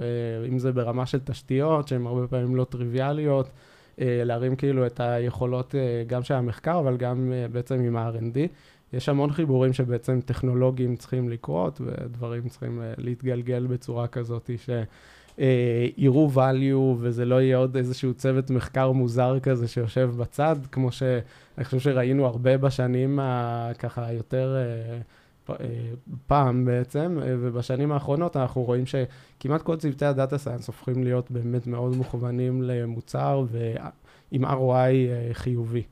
אם 0.49 0.59
זה 0.59 0.71
ברמה 0.71 1.05
של 1.05 1.19
תשתיות, 1.19 1.87
שהן 1.87 2.05
הרבה 2.05 2.27
פעמים 2.27 2.55
לא 2.55 2.63
טריוויאליות, 2.63 3.49
להרים 3.97 4.55
כאילו 4.55 4.85
את 4.85 4.99
היכולות 4.99 5.75
גם 6.07 6.23
של 6.23 6.33
המחקר, 6.33 6.79
אבל 6.79 6.97
גם 6.97 7.33
בעצם 7.51 7.79
עם 7.79 7.97
ה-R&D. 7.97 8.37
יש 8.93 9.09
המון 9.09 9.31
חיבורים 9.31 9.73
שבעצם 9.73 10.19
טכנולוגיים 10.25 10.95
צריכים 10.95 11.29
לקרות, 11.29 11.81
ודברים 11.85 12.49
צריכים 12.49 12.81
להתגלגל 12.97 13.67
בצורה 13.67 14.07
כזאת 14.07 14.49
שיראו 15.39 16.29
value, 16.35 16.95
וזה 16.99 17.25
לא 17.25 17.41
יהיה 17.41 17.57
עוד 17.57 17.77
איזשהו 17.77 18.13
צוות 18.13 18.49
מחקר 18.49 18.91
מוזר 18.91 19.39
כזה 19.39 19.67
שיושב 19.67 20.11
בצד, 20.17 20.55
כמו 20.71 20.91
שאני 20.91 21.63
חושב 21.63 21.79
שראינו 21.79 22.25
הרבה 22.25 22.57
בשנים 22.57 23.19
ככה 23.79 24.13
יותר 24.13 24.55
פעם 26.27 26.65
בעצם, 26.65 27.17
ובשנים 27.21 27.91
האחרונות 27.91 28.37
אנחנו 28.37 28.63
רואים 28.63 28.83
שכמעט 28.85 29.61
כל 29.61 29.75
צוותי 29.75 30.05
הדאטה 30.05 30.37
סיינס 30.37 30.67
הופכים 30.67 31.03
להיות 31.03 31.31
באמת 31.31 31.67
מאוד 31.67 31.95
מוכוונים 31.95 32.61
למוצר 32.61 33.45
ועם 33.51 34.45
ROI 34.45 35.33
חיובי. 35.33 35.83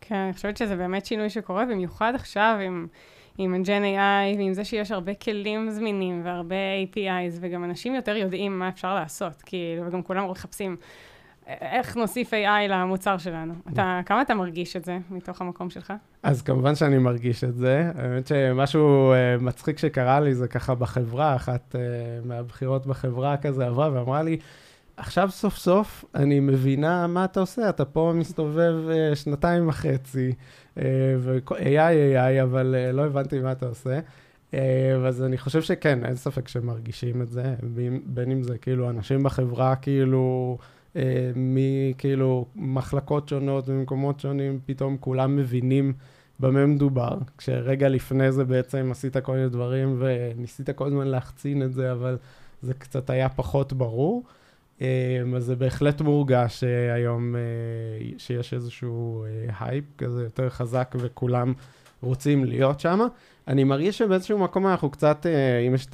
כן, 0.00 0.14
אני 0.14 0.32
חושבת 0.32 0.56
שזה 0.56 0.76
באמת 0.76 1.06
שינוי 1.06 1.30
שקורה, 1.30 1.64
במיוחד 1.64 2.12
עכשיו 2.14 2.58
עם, 2.66 2.86
עם 3.38 3.62
Gen 3.64 3.82
AI 3.98 4.38
ועם 4.38 4.52
זה 4.52 4.64
שיש 4.64 4.92
הרבה 4.92 5.14
כלים 5.14 5.70
זמינים 5.70 6.20
והרבה 6.24 6.56
APIs, 6.84 7.38
וגם 7.40 7.64
אנשים 7.64 7.94
יותר 7.94 8.16
יודעים 8.16 8.58
מה 8.58 8.68
אפשר 8.68 8.94
לעשות, 8.94 9.42
כאילו, 9.42 9.86
וגם 9.86 10.02
כולם 10.02 10.30
מחפשים 10.30 10.76
איך 11.46 11.96
נוסיף 11.96 12.32
AI 12.32 12.68
למוצר 12.68 13.18
שלנו. 13.18 13.54
אתה, 13.72 14.00
כמה 14.06 14.22
אתה 14.22 14.34
מרגיש 14.34 14.76
את 14.76 14.84
זה 14.84 14.98
מתוך 15.10 15.40
המקום 15.40 15.70
שלך? 15.70 15.92
אז 16.22 16.42
כמובן 16.42 16.74
שאני 16.74 16.98
מרגיש 16.98 17.44
את 17.44 17.56
זה. 17.56 17.90
האמת 17.98 18.26
שמשהו 18.26 19.12
מצחיק 19.40 19.78
שקרה 19.78 20.20
לי 20.20 20.34
זה 20.34 20.48
ככה 20.48 20.74
בחברה, 20.74 21.36
אחת 21.36 21.74
מהבחירות 22.24 22.86
בחברה 22.86 23.36
כזה 23.36 23.66
עברה 23.66 23.90
ואמרה 23.92 24.22
לי, 24.22 24.38
עכשיו 25.02 25.30
סוף 25.30 25.56
סוף 25.56 26.04
אני 26.14 26.40
מבינה 26.40 27.06
מה 27.06 27.24
אתה 27.24 27.40
עושה, 27.40 27.68
אתה 27.68 27.84
פה 27.84 28.12
מסתובב 28.14 28.74
שנתיים 29.14 29.68
וחצי, 29.68 30.32
ו-AI, 31.18 32.16
AI, 32.16 32.42
אבל 32.42 32.74
לא 32.92 33.06
הבנתי 33.06 33.40
מה 33.40 33.52
אתה 33.52 33.66
עושה. 33.66 34.00
אז 35.06 35.22
אני 35.22 35.38
חושב 35.38 35.62
שכן, 35.62 36.04
אין 36.04 36.16
ספק 36.16 36.48
שמרגישים 36.48 37.22
את 37.22 37.30
זה, 37.30 37.54
בין 38.06 38.30
אם 38.30 38.42
זה 38.42 38.58
כאילו 38.58 38.90
אנשים 38.90 39.22
בחברה, 39.22 39.76
כאילו, 39.76 40.58
מכאילו 41.36 42.46
מחלקות 42.56 43.28
שונות 43.28 43.64
ומקומות 43.68 44.20
שונים, 44.20 44.58
פתאום 44.66 44.96
כולם 45.00 45.36
מבינים 45.36 45.92
במה 46.40 46.66
מדובר, 46.66 47.18
כשרגע 47.38 47.88
לפני 47.88 48.32
זה 48.32 48.44
בעצם 48.44 48.88
עשית 48.90 49.16
כל 49.16 49.32
מיני 49.32 49.48
דברים 49.48 49.96
וניסית 49.98 50.70
כל 50.70 50.86
הזמן 50.86 51.06
להחצין 51.06 51.62
את 51.62 51.72
זה, 51.72 51.92
אבל 51.92 52.18
זה 52.62 52.74
קצת 52.74 53.10
היה 53.10 53.28
פחות 53.28 53.72
ברור. 53.72 54.22
אז 54.80 54.86
זה 55.38 55.56
בהחלט 55.56 56.00
מורגש 56.00 56.64
היום 56.94 57.34
שיש 58.18 58.54
איזשהו 58.54 59.24
הייפ 59.60 59.84
כזה 59.98 60.22
יותר 60.22 60.48
חזק 60.48 60.94
וכולם 60.98 61.52
רוצים 62.02 62.44
להיות 62.44 62.80
שם. 62.80 63.00
אני 63.48 63.64
מרגיש 63.64 63.98
שבאיזשהו 63.98 64.38
מקום 64.38 64.66
אנחנו 64.66 64.90
קצת, 64.90 65.26
אם 65.68 65.74
יש 65.74 65.86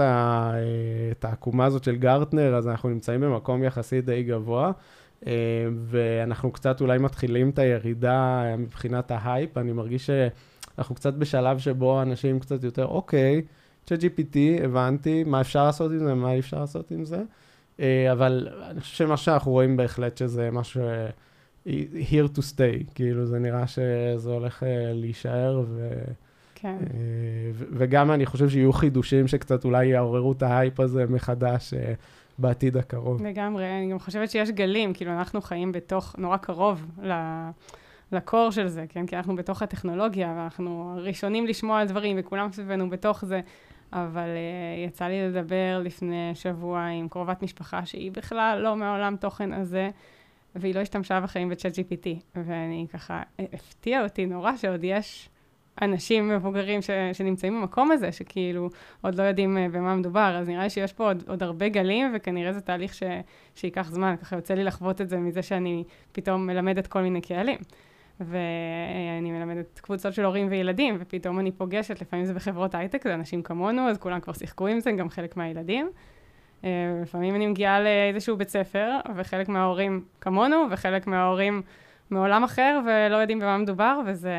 את 1.12 1.24
העקומה 1.24 1.64
הזאת 1.64 1.84
של 1.84 1.96
גרטנר, 1.96 2.54
אז 2.54 2.68
אנחנו 2.68 2.88
נמצאים 2.88 3.20
במקום 3.20 3.64
יחסית 3.64 4.04
די 4.04 4.22
גבוה, 4.22 4.72
ואנחנו 5.74 6.52
קצת 6.52 6.80
אולי 6.80 6.98
מתחילים 6.98 7.50
את 7.50 7.58
הירידה 7.58 8.44
מבחינת 8.58 9.10
ההייפ. 9.10 9.58
אני 9.58 9.72
מרגיש 9.72 10.10
שאנחנו 10.10 10.94
קצת 10.94 11.14
בשלב 11.14 11.58
שבו 11.58 12.02
אנשים 12.02 12.40
קצת 12.40 12.64
יותר, 12.64 12.86
אוקיי, 12.86 13.42
ChatGPT, 13.86 14.38
הבנתי, 14.64 15.24
מה 15.24 15.40
אפשר 15.40 15.64
לעשות 15.64 15.92
עם 15.92 15.98
זה, 15.98 16.14
מה 16.14 16.32
אי 16.32 16.38
אפשר 16.38 16.60
לעשות 16.60 16.90
עם 16.90 17.04
זה. 17.04 17.22
אבל 18.12 18.48
אני 18.70 18.80
חושב 18.80 18.94
שמה 18.94 19.16
שאנחנו 19.16 19.52
רואים 19.52 19.76
בהחלט 19.76 20.16
שזה 20.16 20.50
משהו 20.50 20.82
here 21.66 22.28
to 22.36 22.38
stay, 22.38 22.94
כאילו 22.94 23.26
זה 23.26 23.38
נראה 23.38 23.66
שזה 23.66 24.30
הולך 24.30 24.62
להישאר, 24.94 25.62
ו... 25.68 25.90
כן. 26.54 26.76
וגם 27.70 28.10
אני 28.10 28.26
חושב 28.26 28.48
שיהיו 28.48 28.72
חידושים 28.72 29.28
שקצת 29.28 29.64
אולי 29.64 29.86
יעוררו 29.86 30.32
את 30.32 30.42
ההייפ 30.42 30.80
הזה 30.80 31.04
מחדש 31.08 31.74
בעתיד 32.38 32.76
הקרוב. 32.76 33.22
לגמרי, 33.22 33.64
אני 33.78 33.90
גם 33.90 33.98
חושבת 33.98 34.30
שיש 34.30 34.50
גלים, 34.50 34.92
כאילו 34.94 35.12
אנחנו 35.12 35.40
חיים 35.40 35.72
בתוך, 35.72 36.14
נורא 36.18 36.36
קרוב 36.36 36.86
לקור 38.12 38.50
של 38.50 38.68
זה, 38.68 38.84
כן? 38.88 39.06
כי 39.06 39.16
אנחנו 39.16 39.36
בתוך 39.36 39.62
הטכנולוגיה, 39.62 40.34
ואנחנו 40.36 40.98
ראשונים 41.02 41.46
לשמוע 41.46 41.80
על 41.80 41.88
דברים, 41.88 42.16
וכולם 42.20 42.52
סביבנו 42.52 42.90
בתוך 42.90 43.24
זה. 43.24 43.40
אבל 43.92 44.28
uh, 44.28 44.88
יצא 44.88 45.04
לי 45.04 45.28
לדבר 45.28 45.80
לפני 45.84 46.30
שבוע 46.34 46.80
עם 46.80 47.08
קרובת 47.08 47.42
משפחה 47.42 47.86
שהיא 47.86 48.12
בכלל 48.12 48.60
לא 48.62 48.76
מעולם 48.76 49.16
תוכן 49.16 49.52
הזה, 49.52 49.90
והיא 50.54 50.74
לא 50.74 50.80
השתמשה 50.80 51.20
בחיים 51.20 51.48
בצ'אט 51.48 51.72
GPT. 51.72 52.08
ואני 52.34 52.86
ככה, 52.92 53.22
הפתיע 53.38 54.02
אותי 54.02 54.26
נורא 54.26 54.56
שעוד 54.56 54.80
יש 54.82 55.28
אנשים 55.82 56.28
מבוגרים 56.28 56.82
ש, 56.82 56.90
שנמצאים 57.12 57.60
במקום 57.60 57.90
הזה, 57.90 58.12
שכאילו 58.12 58.70
עוד 59.00 59.14
לא 59.14 59.22
יודעים 59.22 59.56
uh, 59.56 59.76
במה 59.76 59.94
מדובר, 59.94 60.36
אז 60.40 60.48
נראה 60.48 60.62
לי 60.62 60.70
שיש 60.70 60.92
פה 60.92 61.04
עוד, 61.04 61.24
עוד 61.28 61.42
הרבה 61.42 61.68
גלים, 61.68 62.12
וכנראה 62.14 62.52
זה 62.52 62.60
תהליך 62.60 62.94
ש, 62.94 63.02
שייקח 63.54 63.90
זמן. 63.90 64.14
ככה 64.20 64.36
יוצא 64.36 64.54
לי 64.54 64.64
לחוות 64.64 65.00
את 65.00 65.08
זה 65.08 65.16
מזה 65.16 65.42
שאני 65.42 65.84
פתאום 66.12 66.46
מלמדת 66.46 66.86
כל 66.86 67.00
מיני 67.00 67.20
קהלים. 67.20 67.58
ואני 68.20 69.30
מלמדת 69.30 69.80
קבוצות 69.82 70.14
של 70.14 70.24
הורים 70.24 70.46
וילדים, 70.50 70.96
ופתאום 71.00 71.38
אני 71.38 71.52
פוגשת, 71.52 72.00
לפעמים 72.00 72.24
זה 72.24 72.34
בחברות 72.34 72.74
הייטק, 72.74 73.04
זה 73.04 73.14
אנשים 73.14 73.42
כמונו, 73.42 73.88
אז 73.88 73.98
כולם 73.98 74.20
כבר 74.20 74.32
שיחקו 74.32 74.66
עם 74.66 74.80
זה, 74.80 74.92
גם 74.92 75.08
חלק 75.08 75.36
מהילדים. 75.36 75.90
לפעמים 77.02 77.34
אני 77.34 77.46
מגיעה 77.46 77.80
לאיזשהו 77.80 78.36
בית 78.36 78.48
ספר, 78.48 78.90
וחלק 79.16 79.48
מההורים 79.48 80.04
כמונו, 80.20 80.56
וחלק 80.70 81.06
מההורים 81.06 81.62
מעולם 82.10 82.44
אחר, 82.44 82.80
ולא 82.86 83.16
יודעים 83.16 83.38
במה 83.38 83.58
מדובר, 83.58 84.00
וזה... 84.06 84.34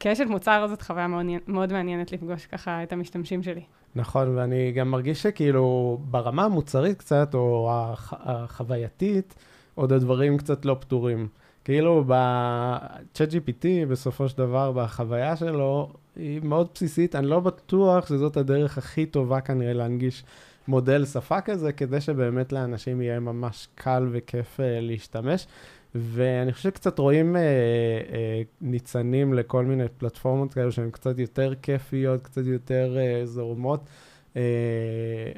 כאשת 0.00 0.26
מוצר 0.26 0.66
זאת 0.66 0.82
חוויה 0.82 1.06
מאוד, 1.06 1.26
מאוד 1.46 1.72
מעניינת 1.72 2.12
לפגוש 2.12 2.46
ככה 2.46 2.82
את 2.82 2.92
המשתמשים 2.92 3.42
שלי. 3.42 3.62
נכון, 3.94 4.36
ואני 4.36 4.72
גם 4.72 4.90
מרגיש 4.90 5.22
שכאילו 5.22 5.98
ברמה 6.00 6.44
המוצרית 6.44 6.98
קצת, 6.98 7.34
או 7.34 7.70
הח... 7.72 8.14
החווייתית, 8.16 9.34
עוד 9.74 9.92
הדברים 9.92 10.38
קצת 10.38 10.64
לא 10.64 10.76
פתורים. 10.80 11.28
כאילו 11.64 12.04
ב-chat 12.06 13.30
GPT 13.30 13.66
בסופו 13.88 14.28
של 14.28 14.38
דבר, 14.38 14.72
בחוויה 14.72 15.36
שלו, 15.36 15.92
היא 16.16 16.40
מאוד 16.44 16.68
בסיסית, 16.74 17.14
אני 17.14 17.26
לא 17.26 17.40
בטוח 17.40 18.06
שזאת 18.08 18.36
הדרך 18.36 18.78
הכי 18.78 19.06
טובה 19.06 19.40
כנראה 19.40 19.72
להנגיש 19.72 20.24
מודל 20.68 21.04
שפה 21.04 21.40
כזה, 21.40 21.72
כדי 21.72 22.00
שבאמת 22.00 22.52
לאנשים 22.52 23.02
יהיה 23.02 23.20
ממש 23.20 23.68
קל 23.74 24.08
וכיף 24.12 24.60
uh, 24.60 24.62
להשתמש. 24.80 25.46
ואני 25.94 26.52
חושב 26.52 26.68
שקצת 26.70 26.98
רואים 26.98 27.36
uh, 27.36 27.38
uh, 27.38 28.14
ניצנים 28.60 29.34
לכל 29.34 29.64
מיני 29.64 29.84
פלטפורמות 29.98 30.54
כאלו 30.54 30.72
שהן 30.72 30.90
קצת 30.90 31.18
יותר 31.18 31.52
כיפיות, 31.62 32.22
קצת 32.22 32.42
יותר 32.44 32.96
uh, 32.96 33.26
זורמות. 33.26 33.80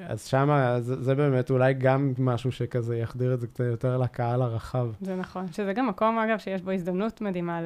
אז 0.09 0.25
שם, 0.25 0.77
זה, 0.81 1.03
זה 1.03 1.15
באמת 1.15 1.51
אולי 1.51 1.75
גם 1.75 2.13
משהו 2.19 2.53
שכזה 2.53 2.97
יחדיר 2.97 3.35
את 3.35 3.41
זה 3.41 3.47
קצת 3.47 3.65
יותר 3.65 3.99
לקהל 3.99 4.43
הרחב. 4.43 4.89
זה 5.01 5.17
נכון, 5.17 5.53
שזה 5.53 5.73
גם 5.73 5.89
מקום, 5.89 6.19
אגב, 6.19 6.39
שיש 6.39 6.63
בו 6.63 6.71
הזדמנות 6.71 7.21
מדהימה 7.21 7.61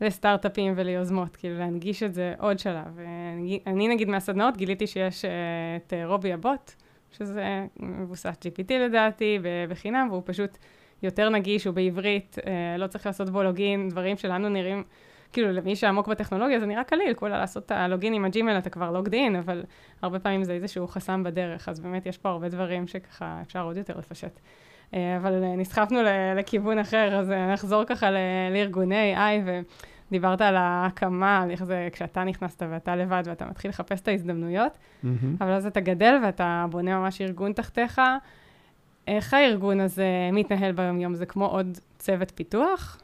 לסטארט-אפים 0.00 0.72
וליוזמות, 0.76 1.36
כאילו 1.36 1.58
להנגיש 1.58 2.02
את 2.02 2.14
זה 2.14 2.34
עוד 2.38 2.58
שלב. 2.58 2.98
אני, 3.34 3.60
אני 3.66 3.88
נגיד 3.88 4.08
מהסדנאות 4.08 4.56
גיליתי 4.56 4.86
שיש 4.86 5.24
את 5.76 5.92
רובי 6.06 6.32
הבוט, 6.32 6.72
שזה 7.12 7.66
מבוסס 7.80 8.36
GPT 8.44 8.72
לדעתי, 8.72 9.38
בחינם, 9.68 10.06
והוא 10.10 10.22
פשוט 10.24 10.58
יותר 11.02 11.28
נגיש, 11.28 11.64
הוא 11.64 11.74
בעברית, 11.74 12.36
לא 12.78 12.86
צריך 12.86 13.06
לעשות 13.06 13.30
בו 13.30 13.42
לוגין, 13.42 13.88
דברים 13.88 14.16
שלנו 14.16 14.48
נראים... 14.48 14.84
כאילו, 15.32 15.52
למי 15.52 15.76
שעמוק 15.76 16.08
בטכנולוגיה 16.08 16.60
זה 16.60 16.66
נראה 16.66 16.84
קליל, 16.84 17.14
כולה 17.14 17.38
לעשות 17.38 17.66
את 17.66 17.70
הלוגין 17.70 18.14
עם 18.14 18.24
הג'ימל, 18.24 18.58
אתה 18.58 18.70
כבר 18.70 18.90
לוגד 18.90 19.12
אין, 19.12 19.36
אבל 19.36 19.62
הרבה 20.02 20.18
פעמים 20.18 20.44
זה 20.44 20.52
איזשהו 20.52 20.86
חסם 20.86 21.22
בדרך, 21.24 21.68
אז 21.68 21.80
באמת 21.80 22.06
יש 22.06 22.18
פה 22.18 22.28
הרבה 22.28 22.48
דברים 22.48 22.86
שככה 22.86 23.38
אפשר 23.42 23.64
עוד 23.64 23.76
יותר 23.76 23.98
לפשט. 23.98 24.40
אבל 24.92 25.40
נסחפנו 25.56 25.98
לכיוון 26.36 26.78
אחר, 26.78 27.18
אז 27.18 27.30
נחזור 27.52 27.84
ככה 27.84 28.08
לארגוני 28.52 29.14
AI, 29.16 29.50
ודיברת 30.08 30.40
על 30.40 30.56
ההקמה, 30.56 31.42
על 31.42 31.50
איך 31.50 31.64
זה 31.64 31.88
כשאתה 31.92 32.24
נכנסת 32.24 32.62
ואתה 32.70 32.96
לבד 32.96 33.22
ואתה 33.26 33.46
מתחיל 33.46 33.68
לחפש 33.68 34.00
את 34.00 34.08
ההזדמנויות, 34.08 34.72
mm-hmm. 34.72 35.06
אבל 35.40 35.50
אז 35.50 35.66
אתה 35.66 35.80
גדל 35.80 36.18
ואתה 36.24 36.66
בונה 36.70 36.98
ממש 36.98 37.20
ארגון 37.20 37.52
תחתיך. 37.52 38.00
איך 39.06 39.34
הארגון 39.34 39.80
הזה 39.80 40.06
מתנהל 40.32 40.72
ביום-יום? 40.72 41.14
זה 41.14 41.26
כמו 41.26 41.46
עוד 41.46 41.78
צוות 41.98 42.32
פיתוח? 42.34 43.00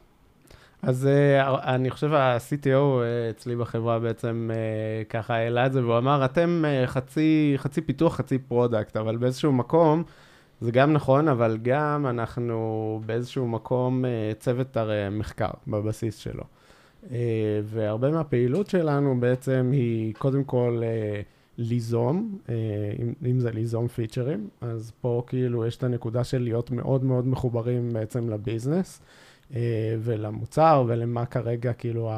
אז 0.81 1.07
uh, 1.07 1.47
אני 1.63 1.89
חושב 1.89 2.13
ה-CTO 2.13 2.67
אה, 2.67 3.29
אצלי 3.29 3.55
בחברה 3.55 3.99
בעצם 3.99 4.51
uh, 4.53 5.09
ככה 5.09 5.35
העלה 5.35 5.65
את 5.65 5.73
זה, 5.73 5.83
והוא 5.83 5.97
אמר, 5.97 6.25
אתם 6.25 6.63
חצי, 6.85 7.53
חצי 7.57 7.81
פיתוח, 7.81 8.15
חצי 8.15 8.37
product, 8.37 8.97
אבל 8.97 9.17
באיזשהו 9.17 9.51
מקום, 9.51 10.03
זה 10.61 10.71
גם 10.71 10.93
נכון, 10.93 11.27
אבל 11.27 11.57
גם 11.61 12.05
אנחנו 12.09 13.01
באיזשהו 13.05 13.47
מקום 13.47 14.05
צוות 14.39 14.77
הרי 14.77 15.09
מחקר 15.11 15.49
בבסיס 15.67 16.17
שלו. 16.17 16.43
והרבה 17.63 18.11
מהפעילות 18.11 18.69
שלנו 18.69 19.19
בעצם 19.19 19.69
היא 19.71 20.13
קודם 20.13 20.43
כל 20.43 20.81
ליזום, 21.57 22.37
אם 23.25 23.39
זה 23.39 23.51
ליזום 23.51 23.87
פיצ'רים, 23.87 24.49
אז 24.61 24.91
פה 25.01 25.23
כאילו 25.27 25.65
יש 25.65 25.77
את 25.77 25.83
הנקודה 25.83 26.23
של 26.23 26.41
להיות 26.41 26.71
מאוד 26.71 27.03
מאוד 27.03 27.27
מחוברים 27.27 27.93
בעצם 27.93 28.29
לביזנס. 28.29 29.01
אה, 29.55 29.95
ולמוצר 29.99 30.83
ולמה 30.87 31.25
כרגע 31.25 31.73
כאילו 31.73 32.11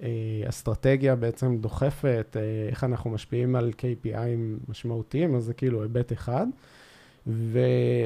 האסטרטגיה 0.00 1.10
אה, 1.10 1.16
בעצם 1.16 1.56
דוחפת, 1.56 2.36
אה, 2.36 2.68
איך 2.70 2.84
אנחנו 2.84 3.10
משפיעים 3.10 3.56
על 3.56 3.72
KPIים 3.78 4.68
משמעותיים, 4.68 5.34
אז 5.34 5.44
זה 5.44 5.54
כאילו 5.54 5.82
היבט 5.82 6.12
אחד. 6.12 6.46
ו, 7.26 7.58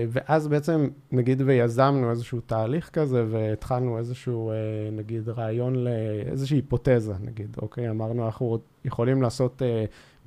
ואז 0.09 0.49
בעצם, 0.49 0.89
נגיד 1.13 1.43
ויזמנו 1.45 2.11
איזשהו 2.11 2.41
תהליך 2.41 2.91
כזה, 2.91 3.25
והתחלנו 3.31 3.99
איזשהו, 3.99 4.53
נגיד, 4.93 5.29
רעיון 5.29 5.75
לאיזושהי 5.75 6.57
היפותזה, 6.57 7.15
נגיד, 7.21 7.57
אוקיי? 7.63 7.91
אמרנו, 7.91 8.27
אנחנו 8.27 8.59
יכולים 8.85 9.23
לעשות 9.23 9.63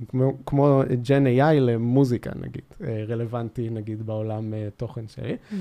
כמו, 0.08 0.38
כמו 0.46 0.82
ג'ן 1.02 1.26
AI 1.28 1.60
למוזיקה, 1.60 2.32
נגיד, 2.42 2.64
רלוונטי, 3.08 3.70
נגיד, 3.70 4.06
בעולם 4.06 4.54
תוכן 4.78 5.08
שלי. 5.08 5.34
Mm-hmm. 5.34 5.56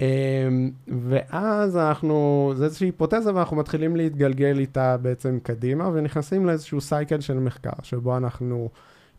אמ, 0.00 0.70
ואז 1.08 1.76
אנחנו, 1.76 2.52
זה 2.56 2.64
איזושהי 2.64 2.86
היפותזה 2.86 3.34
ואנחנו 3.34 3.56
מתחילים 3.56 3.96
להתגלגל 3.96 4.58
איתה 4.58 4.96
בעצם 4.96 5.38
קדימה 5.42 5.88
ונכנסים 5.92 6.46
לאיזשהו 6.46 6.80
סייקל 6.80 7.20
של 7.20 7.38
מחקר, 7.38 7.70
שבו 7.82 8.16
אנחנו 8.16 8.68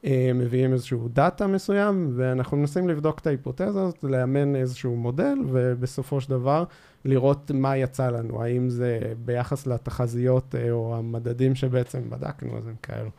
אה, 0.05 0.31
מביאים 0.35 0.73
איזשהו 0.73 1.07
דאטה 1.13 1.47
מסוים 1.47 2.11
ואנחנו 2.15 2.57
מנסים 2.57 2.89
לבדוק 2.89 3.19
את 3.19 3.27
ההיפותזה 3.27 3.67
הזאת, 3.67 4.03
לאמן 4.03 4.55
איזשהו 4.55 4.95
מודל 4.95 5.37
ובסופו 5.47 6.21
של 6.21 6.29
דבר 6.29 6.63
לראות 7.05 7.51
מה 7.53 7.77
יצא 7.77 8.09
לנו, 8.09 8.43
האם 8.43 8.69
זה 8.69 8.99
ביחס 9.25 9.67
לתחזיות 9.67 10.55
אה, 10.55 10.71
או 10.71 10.95
המדדים 10.97 11.55
שבעצם 11.55 12.09
בדקנו, 12.09 12.57
אז 12.57 12.67
הם 12.67 12.75
כאלו. 12.83 13.09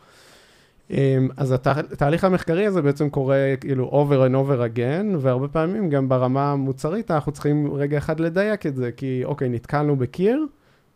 אמ, 0.91 1.29
אז 1.37 1.55
התהליך 1.93 2.25
המחקרי 2.25 2.67
הזה 2.67 2.83
בעצם 2.83 3.11
קורה 3.11 3.55
כאילו 3.61 3.91
over 3.91 4.31
and 4.31 4.35
over 4.35 4.77
again, 4.77 5.17
והרבה 5.19 5.49
פעמים 5.49 5.91
גם 5.91 6.09
ברמה 6.09 6.53
המוצרית 6.53 7.11
אנחנו 7.11 7.33
צריכים 7.33 7.73
רגע 7.75 7.99
אחד 7.99 8.21
לדייק 8.21 8.67
את 8.67 8.77
זה, 8.77 8.93
כי 8.93 9.23
אוקיי, 9.25 9.49
נתקלנו 9.49 9.97
בקיר, 9.97 10.47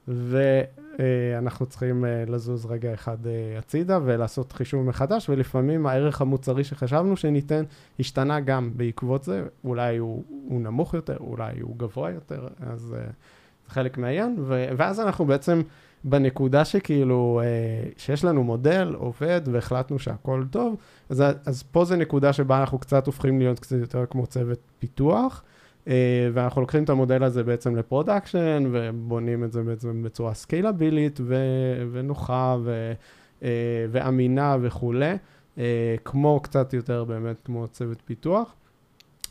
ואנחנו 0.09 1.66
צריכים 1.66 2.04
אה, 2.04 2.25
לזוז 2.26 2.66
רגע 2.66 2.94
אחד 2.94 3.26
אה, 3.26 3.59
הצידה 3.59 3.99
ולעשות 4.04 4.52
חישוב 4.52 4.87
מחדש, 4.87 5.28
ולפעמים 5.28 5.87
הערך 5.87 6.20
המוצרי 6.20 6.64
שחשבנו 6.64 7.16
שניתן 7.16 7.64
השתנה 8.00 8.40
גם 8.40 8.70
בעקבות 8.76 9.25
זה, 9.25 9.42
אולי 9.64 9.97
הוא, 9.97 10.25
הוא 10.49 10.61
נמוך 10.61 10.94
יותר, 10.94 11.16
אולי 11.20 11.61
הוא 11.61 11.76
גבוה 11.76 12.11
יותר, 12.11 12.47
אז 12.61 12.80
זה 12.80 13.04
חלק 13.68 13.99
מהעניין, 13.99 14.37
ואז 14.76 15.00
אנחנו 15.00 15.25
בעצם... 15.25 15.62
בנקודה 16.04 16.64
שכאילו, 16.64 17.40
אה, 17.44 17.90
שיש 17.96 18.24
לנו 18.24 18.44
מודל, 18.44 18.94
עובד, 18.98 19.40
והחלטנו 19.44 19.98
שהכל 19.98 20.44
טוב, 20.51 20.77
אז, 21.09 21.24
אז 21.46 21.62
פה 21.62 21.85
זה 21.85 21.96
נקודה 21.96 22.33
שבה 22.33 22.61
אנחנו 22.61 22.79
קצת 22.79 23.07
הופכים 23.07 23.38
להיות 23.38 23.59
קצת 23.59 23.77
יותר 23.77 24.05
כמו 24.11 24.27
צוות 24.27 24.59
פיתוח, 24.79 25.42
אה, 25.88 26.29
ואנחנו 26.33 26.61
לוקחים 26.61 26.85
את 26.85 26.90
המודל 26.90 27.24
הזה 27.24 27.42
בעצם 27.42 27.77
ל-production, 27.76 28.64
ובונים 28.72 29.44
את 29.44 29.53
זה 29.53 29.62
בעצם 29.62 30.03
בצורה 30.03 30.35
סקיילבילית 30.35 31.20
ו- 31.22 31.88
ונוחה 31.92 32.57
ו- 32.62 32.92
אה, 33.42 33.48
ואמינה 33.90 34.57
וכולי, 34.61 35.14
כמו 36.05 36.40
קצת 36.40 36.74
יותר 36.74 37.05
באמת 37.05 37.37
כמו 37.44 37.68
צוות 37.68 38.03
פיתוח. 38.05 38.55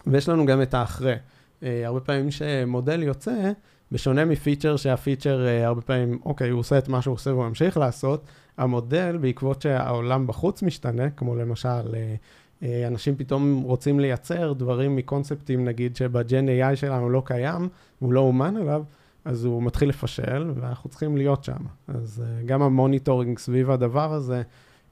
ויש 0.08 0.30
לנו 0.30 0.46
גם 0.46 0.62
את 0.62 0.74
האחרי. 0.74 1.16
הרבה 1.62 2.00
פעמים 2.00 2.32
שמודל 2.32 3.04
יוצא, 3.04 3.52
בשונה 3.92 4.26
מפיצ'ר 4.26 4.78
שהפיצ'ר 4.78 5.46
uh, 5.46 5.66
הרבה 5.66 5.82
פעמים, 5.82 6.20
אוקיי, 6.26 6.50
הוא 6.50 6.60
עושה 6.60 6.78
את 6.78 6.88
מה 6.88 7.02
שהוא 7.02 7.14
עושה 7.14 7.34
והוא 7.34 7.46
ממשיך 7.46 7.78
לעשות, 7.78 8.24
המודל, 8.58 9.18
בעקבות 9.22 9.62
שהעולם 9.62 10.28
בחוץ 10.28 10.64
משתנה, 10.64 11.10
כמו 11.10 11.36
למשל, 11.36 11.70
uh, 11.70 12.62
uh, 12.62 12.66
אנשים 12.88 13.16
פתאום 13.16 13.62
רוצים 13.62 14.00
לייצר 14.00 14.54
דברים 14.54 14.96
מקונספטים, 14.96 15.66
נגיד, 15.66 15.96
שבג'ן 15.96 16.46
AI 16.48 16.76
שלנו 16.76 17.10
לא 17.10 17.22
קיים, 17.26 17.70
הוא 18.00 18.14
לא 18.14 18.20
אומן 18.20 18.58
עליו, 18.58 18.84
אז 19.26 19.46
הוא 19.46 19.64
מתחיל 19.64 19.90
לפשל, 19.90 20.52
ואנחנו 20.56 20.90
צריכים 20.90 21.18
להיות 21.18 21.44
שם. 21.44 21.60
אז 21.88 22.24
uh, 22.24 22.46
גם 22.46 22.62
ה 22.62 22.69
monitoring 22.69 23.40
סביב 23.40 23.72
הדבר 23.72 24.14
הזה, 24.14 24.42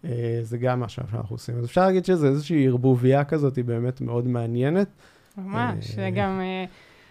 uh, 0.03 0.07
זה 0.41 0.57
גם 0.57 0.79
מה 0.79 0.89
שאנחנו 0.89 1.35
עושים. 1.35 1.57
אז 1.57 1.65
אפשר 1.65 1.85
להגיד 1.85 2.05
שזה 2.05 2.27
איזושהי 2.27 2.67
ערבוביה 2.67 3.23
כזאת, 3.23 3.55
היא 3.55 3.65
באמת 3.65 4.01
מאוד 4.01 4.27
מעניינת. 4.27 4.87
ממש, 5.37 5.91
uh, 5.91 6.15
גם... 6.15 6.41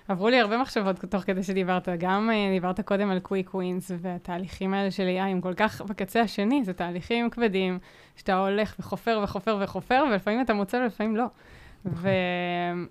עברו 0.09 0.29
לי 0.29 0.41
הרבה 0.41 0.59
מחשבות 0.59 0.97
תוך 0.99 1.23
כדי 1.23 1.43
שדיברת. 1.43 1.89
גם 1.99 2.31
אה, 2.31 2.51
דיברת 2.53 2.81
קודם 2.81 3.11
על 3.11 3.19
quick 3.19 3.55
wins, 3.55 3.91
והתהליכים 3.99 4.75
האלה 4.75 4.91
של 4.91 5.03
AI 5.03 5.23
הם 5.23 5.41
כל 5.41 5.55
כך 5.55 5.81
בקצה 5.81 6.21
השני, 6.21 6.65
זה 6.65 6.73
תהליכים 6.73 7.31
כבדים, 7.31 7.79
שאתה 8.17 8.37
הולך 8.37 8.77
וחופר 8.79 9.21
וחופר 9.23 9.59
וחופר, 9.61 10.05
ולפעמים 10.11 10.41
אתה 10.41 10.55
מוצא 10.55 10.77
ולפעמים 10.77 11.17
לא. 11.17 11.27
נכון. 11.85 12.11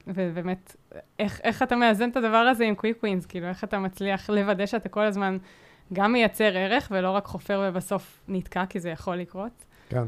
ובאמת, 0.08 0.76
איך, 1.20 1.42
איך 1.44 1.64
אתה 1.64 1.76
מאזן 1.76 2.10
את 2.10 2.18
הדבר 2.18 2.38
הזה 2.38 2.64
עם 2.64 2.76
קוויק 2.76 3.04
ווינס? 3.04 3.26
כאילו, 3.26 3.48
איך 3.48 3.64
אתה 3.64 3.80
מצליח 3.80 4.30
לוודא 4.30 4.66
שאתה 4.66 4.90
כל 4.90 5.04
הזמן 5.04 5.38
גם 5.94 6.12
מייצר 6.12 6.58
ערך, 6.58 6.88
ולא 6.92 7.12
רק 7.12 7.26
חופר 7.26 7.64
ובסוף 7.68 8.22
נתקע, 8.28 8.66
כי 8.66 8.80
זה 8.80 8.90
יכול 8.90 9.16
לקרות? 9.16 9.65
כן. 9.90 10.04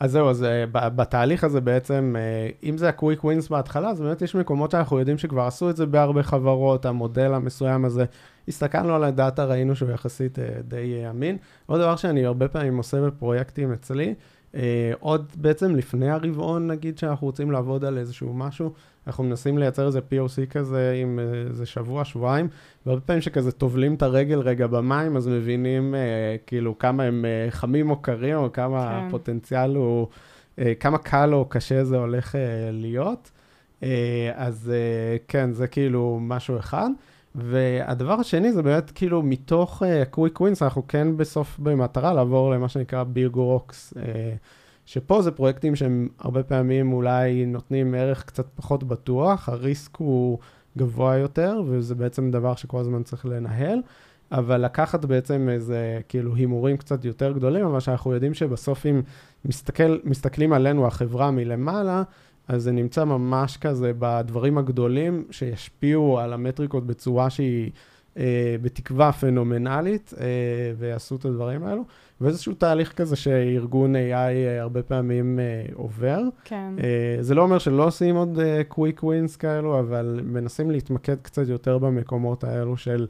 אז 0.00 0.12
זהו, 0.12 0.30
אז 0.30 0.42
uh, 0.42 0.76
בתהליך 0.76 1.44
הזה 1.44 1.60
בעצם, 1.60 2.16
uh, 2.16 2.64
אם 2.68 2.78
זה 2.78 2.88
ה-quick 2.88 3.20
wins 3.22 3.50
בהתחלה, 3.50 3.88
אז 3.90 4.00
באמת 4.00 4.22
יש 4.22 4.34
מקומות 4.34 4.70
שאנחנו 4.70 4.98
יודעים 4.98 5.18
שכבר 5.18 5.42
עשו 5.42 5.70
את 5.70 5.76
זה 5.76 5.86
בהרבה 5.86 6.22
חברות, 6.22 6.86
המודל 6.86 7.34
המסוים 7.34 7.84
הזה, 7.84 8.04
הסתכלנו 8.48 8.94
על 8.94 9.04
הדאטה, 9.04 9.44
ראינו 9.44 9.76
שהוא 9.76 9.90
יחסית 9.90 10.38
uh, 10.38 10.42
די 10.62 11.10
אמין. 11.10 11.36
עוד 11.66 11.80
דבר 11.80 11.96
שאני 11.96 12.24
הרבה 12.26 12.48
פעמים 12.48 12.76
עושה 12.76 13.00
בפרויקטים 13.00 13.72
אצלי, 13.72 14.14
עוד 15.00 15.32
בעצם 15.36 15.76
לפני 15.76 16.10
הרבעון, 16.10 16.66
נגיד 16.66 16.98
שאנחנו 16.98 17.26
רוצים 17.26 17.50
לעבוד 17.50 17.84
על 17.84 17.98
איזשהו 17.98 18.34
משהו, 18.34 18.72
אנחנו 19.08 19.24
מנסים 19.24 19.58
לייצר 19.58 19.86
איזה 19.86 19.98
POC 19.98 20.46
כזה 20.50 20.94
עם 21.02 21.18
איזה 21.48 21.66
שבוע, 21.66 22.04
שבועיים, 22.04 22.48
והרבה 22.86 23.00
פעמים 23.00 23.22
שכזה 23.22 23.52
טובלים 23.52 23.94
את 23.94 24.02
הרגל 24.02 24.38
רגע 24.38 24.66
במים, 24.66 25.16
אז 25.16 25.28
מבינים 25.28 25.94
אה, 25.94 26.36
כאילו 26.46 26.78
כמה 26.78 27.02
הם 27.02 27.24
אה, 27.24 27.50
חמים 27.50 27.90
או 27.90 27.96
קרים, 27.96 28.36
או 28.36 28.52
כמה 28.52 28.98
כן. 29.00 29.06
הפוטנציאל 29.06 29.76
הוא, 29.76 30.06
אה, 30.58 30.72
כמה 30.80 30.98
קל 30.98 31.34
או 31.34 31.44
קשה 31.44 31.84
זה 31.84 31.96
הולך 31.96 32.34
אה, 32.34 32.40
להיות. 32.72 33.30
אה, 33.82 34.32
אז 34.34 34.72
אה, 34.74 35.16
כן, 35.28 35.52
זה 35.52 35.66
כאילו 35.66 36.18
משהו 36.22 36.58
אחד. 36.58 36.90
והדבר 37.38 38.12
השני 38.12 38.52
זה 38.52 38.62
באמת 38.62 38.90
כאילו 38.90 39.22
מתוך 39.22 39.82
quick 40.10 40.36
uh, 40.38 40.40
wins, 40.40 40.62
אנחנו 40.62 40.82
כן 40.88 41.16
בסוף 41.16 41.58
במטרה 41.58 42.14
לעבור 42.14 42.50
למה 42.50 42.68
שנקרא 42.68 43.02
bigger 43.02 43.44
rocks. 43.44 43.94
Uh, 43.96 44.00
שפה 44.86 45.22
זה 45.22 45.30
פרויקטים 45.30 45.76
שהם 45.76 46.08
הרבה 46.18 46.42
פעמים 46.42 46.92
אולי 46.92 47.46
נותנים 47.46 47.94
ערך 47.94 48.24
קצת 48.24 48.46
פחות 48.54 48.84
בטוח, 48.84 49.48
הריסק 49.48 49.96
הוא 49.96 50.38
גבוה 50.78 51.16
יותר, 51.16 51.62
וזה 51.66 51.94
בעצם 51.94 52.30
דבר 52.30 52.54
שכל 52.54 52.80
הזמן 52.80 53.02
צריך 53.02 53.26
לנהל, 53.26 53.78
אבל 54.32 54.64
לקחת 54.64 55.04
בעצם 55.04 55.48
איזה 55.48 56.00
כאילו 56.08 56.34
הימורים 56.34 56.76
קצת 56.76 57.04
יותר 57.04 57.32
גדולים, 57.32 57.64
אבל 57.64 57.80
שאנחנו 57.80 58.12
יודעים 58.12 58.34
שבסוף 58.34 58.86
אם 58.86 59.02
מסתכל, 59.44 59.98
מסתכלים 60.04 60.52
עלינו, 60.52 60.86
החברה 60.86 61.30
מלמעלה, 61.30 62.02
אז 62.48 62.62
זה 62.62 62.72
נמצא 62.72 63.04
ממש 63.04 63.56
כזה 63.56 63.92
בדברים 63.98 64.58
הגדולים 64.58 65.24
שישפיעו 65.30 66.18
על 66.18 66.32
המטריקות 66.32 66.86
בצורה 66.86 67.30
שהיא... 67.30 67.70
אה, 68.18 68.56
בתקווה 68.62 69.12
פנומנלית, 69.12 70.14
אה, 70.20 70.26
ויעשו 70.78 71.16
את 71.16 71.24
הדברים 71.24 71.64
האלו. 71.64 71.84
ואיזשהו 72.20 72.54
תהליך 72.54 72.92
כזה 72.92 73.16
שארגון 73.16 73.96
AI 73.96 73.98
אה, 73.98 74.60
הרבה 74.60 74.82
פעמים 74.82 75.38
עובר. 75.74 76.22
כן. 76.44 76.74
זה 77.20 77.34
לא 77.34 77.42
אומר 77.42 77.58
שלא 77.58 77.86
עושים 77.86 78.16
עוד 78.16 78.38
קוויק 78.68 79.02
ווינס 79.02 79.36
כאלו, 79.36 79.80
אבל 79.80 80.20
מנסים 80.24 80.70
להתמקד 80.70 81.16
קצת 81.22 81.48
יותר 81.48 81.78
במקומות 81.78 82.44
האלו 82.44 82.76
של 82.76 83.06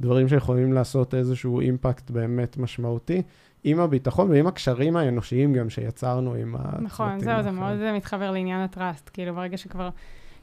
דברים 0.00 0.28
שיכולים 0.28 0.72
לעשות 0.72 1.14
איזשהו 1.14 1.60
אימפקט 1.60 2.10
באמת 2.10 2.56
משמעותי. 2.56 3.22
עם 3.64 3.80
הביטחון 3.80 4.30
ועם 4.30 4.46
הקשרים 4.46 4.96
האנושיים 4.96 5.52
גם 5.52 5.70
שיצרנו 5.70 6.34
עם 6.34 6.54
הצוותים. 6.58 6.86
נכון, 6.86 7.20
זהו, 7.20 7.42
זה 7.42 7.50
מאוד 7.50 7.92
מתחבר 7.94 8.30
לעניין 8.30 8.60
הטראסט. 8.60 9.10
כאילו, 9.12 9.34
ברגע 9.34 9.56
שכבר 9.56 9.88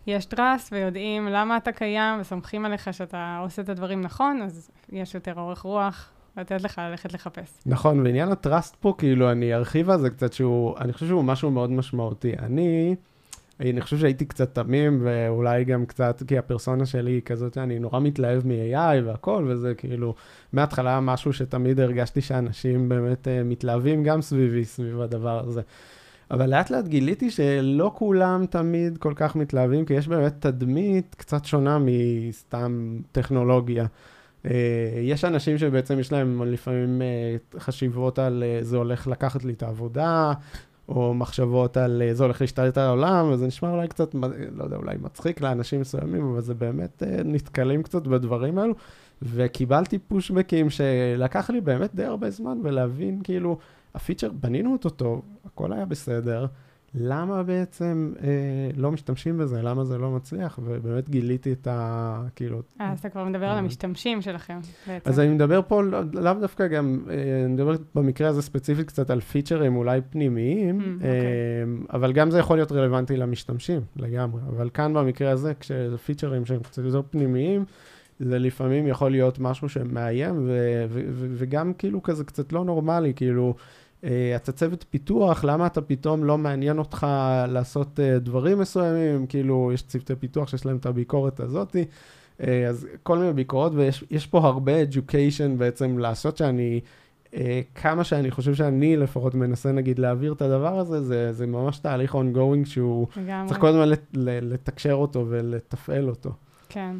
יש 0.08 0.25
טראסט 0.25 0.73
ויודעים 0.73 1.27
למה 1.27 1.58
אתה 1.58 1.71
קיים 1.71 2.19
וסומכים 2.21 2.65
עליך 2.65 2.93
שאתה 2.93 3.39
עושה 3.41 3.62
את 3.62 3.69
הדברים 3.69 4.01
נכון, 4.01 4.41
אז 4.41 4.71
יש 4.91 5.15
יותר 5.15 5.34
אורך 5.38 5.62
רוח 5.62 6.12
לתת 6.38 6.62
לך 6.62 6.82
ללכת 6.89 7.13
לחפש. 7.13 7.60
נכון, 7.65 7.99
ועניין 7.99 8.32
הטראסט 8.32 8.75
פה, 8.75 8.93
כאילו, 8.97 9.32
אני 9.32 9.53
ארחיב 9.53 9.89
על 9.89 9.99
זה 9.99 10.10
קצת, 10.10 10.34
שהוא, 10.34 10.77
אני 10.77 10.93
חושב 10.93 11.08
שהוא 11.08 11.23
משהו 11.23 11.51
מאוד 11.51 11.71
משמעותי. 11.71 12.34
אני, 12.39 12.95
אני 13.60 13.82
חושב 13.82 13.98
שהייתי 13.98 14.26
קצת 14.26 14.56
תמים, 14.56 15.00
ואולי 15.04 15.63
גם 15.63 15.86
קצת, 15.86 16.24
כי 16.28 16.38
הפרסונה 16.38 16.86
שלי 16.86 17.12
היא 17.12 17.22
כזאת 17.22 17.54
שאני 17.54 17.80
נורא 17.80 18.00
מתלהב 18.00 18.48
מ-AI 18.48 19.06
והכל, 19.06 19.45
וזה 19.48 19.74
כאילו, 19.76 20.15
מההתחלה 20.54 21.00
משהו 21.00 21.34
שתמיד 21.34 21.80
הרגשתי 21.80 22.22
שאנשים 22.22 22.89
באמת 22.89 23.28
uh, 23.28 23.30
מתלהבים 23.45 24.04
גם 24.04 24.22
סביבי, 24.22 24.65
סביב 24.65 25.02
הדבר 25.02 25.39
הזה. 25.48 25.62
אבל 26.32 26.50
לאט 26.50 26.69
לאט 26.69 26.88
גיליתי 26.88 27.32
שלא 27.32 27.91
כולם 27.95 28.45
תמיד 28.45 28.98
כל 28.98 29.13
כך 29.15 29.36
מתלהבים, 29.36 29.86
כי 29.86 29.93
יש 29.93 30.08
באמת 30.08 30.34
תדמית 30.39 31.15
קצת 31.15 31.45
שונה 31.45 31.78
מסתם 31.82 33.00
טכנולוגיה. 33.12 33.86
Uh, 34.45 34.50
יש 35.02 35.26
אנשים 35.26 35.58
שבעצם 35.58 36.00
יש 36.00 36.12
להם 36.12 36.41
לפעמים 36.45 37.02
uh, 37.02 37.60
חשיבות 37.60 38.19
על 38.19 38.43
זה 38.62 38.78
הולך 38.78 39.08
לקחת 39.08 39.43
לי 39.43 39.54
את 39.54 39.63
העבודה, 39.63 40.34
או 40.89 41.13
מחשבות 41.13 41.78
על 41.78 42.02
זה 42.12 42.23
הולך 42.23 42.41
להשתלט 42.41 42.78
על 42.78 42.86
העולם, 42.86 43.32
וזה 43.32 43.47
נשמע 43.47 43.71
אולי 43.71 43.88
קצת, 43.88 44.15
לא 44.56 44.63
יודע, 44.63 44.75
אולי 44.75 44.95
מצחיק 45.02 45.41
לאנשים 45.41 45.82
מסוימים, 45.82 46.32
אבל 46.32 46.41
זה 46.41 46.54
באמת 46.54 47.04
uh, 47.04 47.23
נתקלים 47.25 47.84
קצת 47.84 48.08
בדברים 48.08 48.58
האלו. 48.58 48.73
וקיבלתי 49.21 49.99
פושבקים 49.99 50.69
שלקח 50.69 51.49
לי 51.49 51.62
באמת 51.62 51.95
די 51.95 52.04
הרבה 52.04 52.30
זמן, 52.30 52.58
ולהבין 52.63 53.21
כאילו, 53.23 53.58
הפיצ'ר, 53.95 54.32
בנינו 54.32 54.73
אותו 54.73 54.89
טוב, 54.89 55.21
הכל 55.45 55.73
היה 55.73 55.86
בסדר, 55.86 56.45
למה 56.95 57.43
בעצם 57.43 58.13
אה, 58.21 58.28
לא 58.75 58.91
משתמשים 58.91 59.38
בזה? 59.38 59.62
למה 59.62 59.86
זה 59.86 59.97
לא 59.97 60.12
מצליח? 60.12 60.60
ובאמת 60.63 61.10
גיליתי 61.10 61.52
את 61.52 61.67
ה... 61.67 62.21
כאילו... 62.36 62.62
אה, 62.82 62.91
אז 62.91 62.99
אתה 62.99 63.10
כבר 63.10 63.23
מדבר 63.23 63.45
על 63.45 63.52
אה. 63.52 63.58
המשתמשים 63.58 64.21
שלכם 64.21 64.60
בעצם. 64.88 65.10
אז 65.10 65.19
אני 65.19 65.30
מדבר 65.30 65.62
פה 65.67 65.84
לאו 65.84 66.02
לא 66.13 66.34
דווקא 66.34 66.67
גם, 66.67 66.99
אה, 67.10 67.45
אני 67.45 67.54
מדבר 67.54 67.75
במקרה 67.95 68.30
הזה 68.30 68.41
ספציפית 68.41 68.88
קצת 68.88 69.10
על 69.10 69.19
פיצ'רים 69.19 69.75
אולי 69.75 70.02
פנימיים, 70.10 70.80
mm, 70.80 71.04
אה, 71.04 71.10
okay. 71.10 71.95
אבל 71.95 72.13
גם 72.13 72.32
זה 72.32 72.39
יכול 72.39 72.58
להיות 72.58 72.71
רלוונטי 72.71 73.17
למשתמשים 73.17 73.82
לגמרי. 73.95 74.41
אבל 74.49 74.69
כאן 74.69 74.93
במקרה 74.93 75.32
הזה, 75.32 75.54
כשזה 75.60 75.97
פיצ'רים 75.97 76.45
שהם 76.45 76.60
קצת 76.60 76.84
יותר 76.84 77.02
פנימיים, 77.10 77.65
זה 78.19 78.39
לפעמים 78.39 78.88
יכול 78.88 79.12
להיות 79.12 79.39
משהו 79.39 79.69
שמאיים, 79.69 80.49
וגם 81.38 81.73
כאילו 81.73 82.04
כזה 82.04 82.23
קצת 82.23 82.54
לא 82.54 82.65
נורמלי, 82.65 83.13
כאילו, 83.13 83.56
אה, 83.56 83.63
אתה 84.36 84.52
צוות 84.52 84.86
פיתוח, 84.90 85.44
למה 85.44 85.68
אתה 85.68 85.82
פתאום 85.82 86.24
לא 86.24 86.38
מעניין 86.38 86.80
אותך 86.80 87.08
לעשות 87.48 88.00
אה, 88.00 88.20
דברים 88.20 88.60
מסוימים? 88.60 89.28
כאילו, 89.28 89.72
יש 89.74 89.82
צוותי 89.82 90.16
פיתוח 90.16 90.48
שיש 90.48 90.66
להם 90.66 90.78
את 90.78 90.86
הביקורת 90.86 91.40
הזאתי, 91.40 91.86
אה, 92.42 92.68
אז 92.68 92.88
כל 93.04 93.18
מיני 93.18 93.34
ביקורות, 93.34 93.72
ויש 93.76 94.28
פה 94.28 94.40
הרבה 94.40 94.72
education 94.84 95.58
בעצם 95.58 95.98
לעשות 95.98 96.38
שאני... 96.38 96.80
כמה 97.76 98.04
שאני 98.04 98.32
חושב 98.32 98.56
שאני 98.56 98.98
לפחות 98.98 99.36
מנסה 99.36 99.72
נגיד 99.72 100.00
להעביר 100.00 100.34
את 100.34 100.42
הדבר 100.42 100.80
הזה, 100.80 101.02
זה, 101.02 101.34
זה 101.34 101.48
ממש 101.48 101.80
תהליך 101.80 102.16
ongoing 102.16 102.66
שהוא 102.66 103.08
לגמרי. 103.18 103.48
צריך 103.48 103.60
כל 103.60 103.68
הזמן 103.68 103.90
לתקשר 104.22 104.94
אותו 104.94 105.26
ולתפעל 105.30 106.10
אותו. 106.10 106.32
כן. 106.70 106.96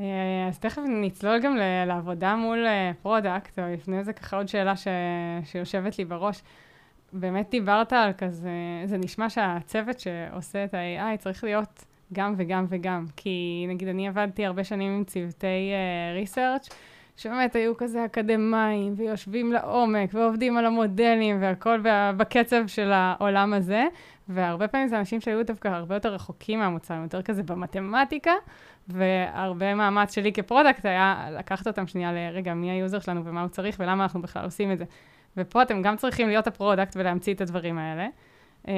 אה, 0.00 0.48
אז 0.48 0.58
תכף 0.58 0.82
נצלול 0.88 1.38
גם 1.38 1.56
לעבודה 1.86 2.36
מול 2.36 2.66
product, 3.02 3.58
אה, 3.58 3.64
אבל 3.64 3.72
לפני 3.72 4.04
זה 4.04 4.12
ככה 4.12 4.36
עוד 4.36 4.48
שאלה 4.48 4.76
ש... 4.76 4.88
שיושבת 5.44 5.98
לי 5.98 6.04
בראש. 6.04 6.42
באמת 7.12 7.50
דיברת 7.50 7.92
על 7.92 8.12
כזה, 8.18 8.50
זה 8.84 8.96
נשמע 8.98 9.30
שהצוות 9.30 10.00
שעושה 10.00 10.64
את 10.64 10.74
ה-AI 10.74 11.16
צריך 11.16 11.44
להיות 11.44 11.84
גם 12.12 12.34
וגם 12.36 12.66
וגם. 12.68 13.06
כי 13.16 13.64
נגיד 13.68 13.88
אני 13.88 14.08
עבדתי 14.08 14.46
הרבה 14.46 14.64
שנים 14.64 14.92
עם 14.92 15.04
צוותי 15.04 15.72
uh, 16.26 16.28
research, 16.28 16.74
שבאמת 17.16 17.56
היו 17.56 17.76
כזה 17.76 18.04
אקדמאים, 18.04 18.94
ויושבים 18.96 19.52
לעומק, 19.52 20.10
ועובדים 20.12 20.56
על 20.56 20.66
המודלים, 20.66 21.42
והכל 21.42 21.80
בקצב 22.16 22.66
של 22.66 22.92
העולם 22.92 23.52
הזה, 23.52 23.86
והרבה 24.28 24.68
פעמים 24.68 24.88
זה 24.88 24.98
אנשים 24.98 25.20
שהיו 25.20 25.46
דווקא 25.46 25.68
הרבה 25.68 25.94
יותר 25.94 26.14
רחוקים 26.14 26.58
מהמוצר, 26.58 26.94
יותר 26.94 27.22
כזה 27.22 27.42
במתמטיקה, 27.42 28.32
והרבה 28.92 29.74
מאמץ 29.74 30.14
שלי 30.14 30.32
כ 30.32 30.44
product 30.44 30.86
היה 30.86 31.28
לקחת 31.38 31.66
אותם 31.66 31.86
שנייה 31.86 32.12
לרגע, 32.12 32.54
מי 32.54 32.70
ה 32.70 32.76
user 32.76 33.00
שלנו 33.00 33.24
ומה 33.24 33.40
הוא 33.40 33.48
צריך 33.48 33.76
ולמה 33.78 34.02
אנחנו 34.02 34.22
בכלל 34.22 34.44
עושים 34.44 34.72
את 34.72 34.78
זה. 34.78 34.84
ופה 35.36 35.62
אתם 35.62 35.82
גם 35.82 35.96
צריכים 35.96 36.28
להיות 36.28 36.46
ה 36.46 36.52
product 36.52 36.96
ולהמציא 36.96 37.34
את 37.34 37.40
הדברים 37.40 37.78
האלה, 37.78 38.06
אה, 38.68 38.74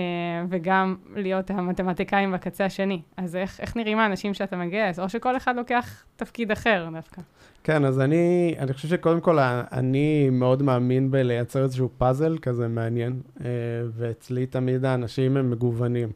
וגם 0.49 0.97
להיות 1.17 1.51
המתמטיקאים 1.51 2.33
בקצה 2.33 2.65
השני. 2.65 3.03
אז 3.17 3.37
איך, 3.37 3.61
איך 3.61 3.77
נראים 3.77 3.99
האנשים 3.99 4.35
שאתה 4.35 4.57
מגייס? 4.57 4.99
או 4.99 5.09
שכל 5.09 5.37
אחד 5.37 5.57
לוקח 5.57 6.05
תפקיד 6.17 6.51
אחר 6.51 6.89
דווקא. 6.93 7.23
כן, 7.65 7.85
אז 7.85 8.01
אני, 8.01 8.55
אני 8.59 8.73
חושב 8.73 8.89
שקודם 8.89 9.21
כל, 9.21 9.39
אני 9.73 10.31
מאוד 10.31 10.63
מאמין 10.63 11.11
בלייצר 11.11 11.63
איזשהו 11.63 11.89
פאזל 11.99 12.39
כזה 12.39 12.69
מעניין, 12.69 13.21
אה, 13.41 13.47
ואצלי 13.93 14.47
תמיד 14.47 14.85
האנשים 14.85 15.37
הם 15.37 15.51
מגוונים. 15.51 16.09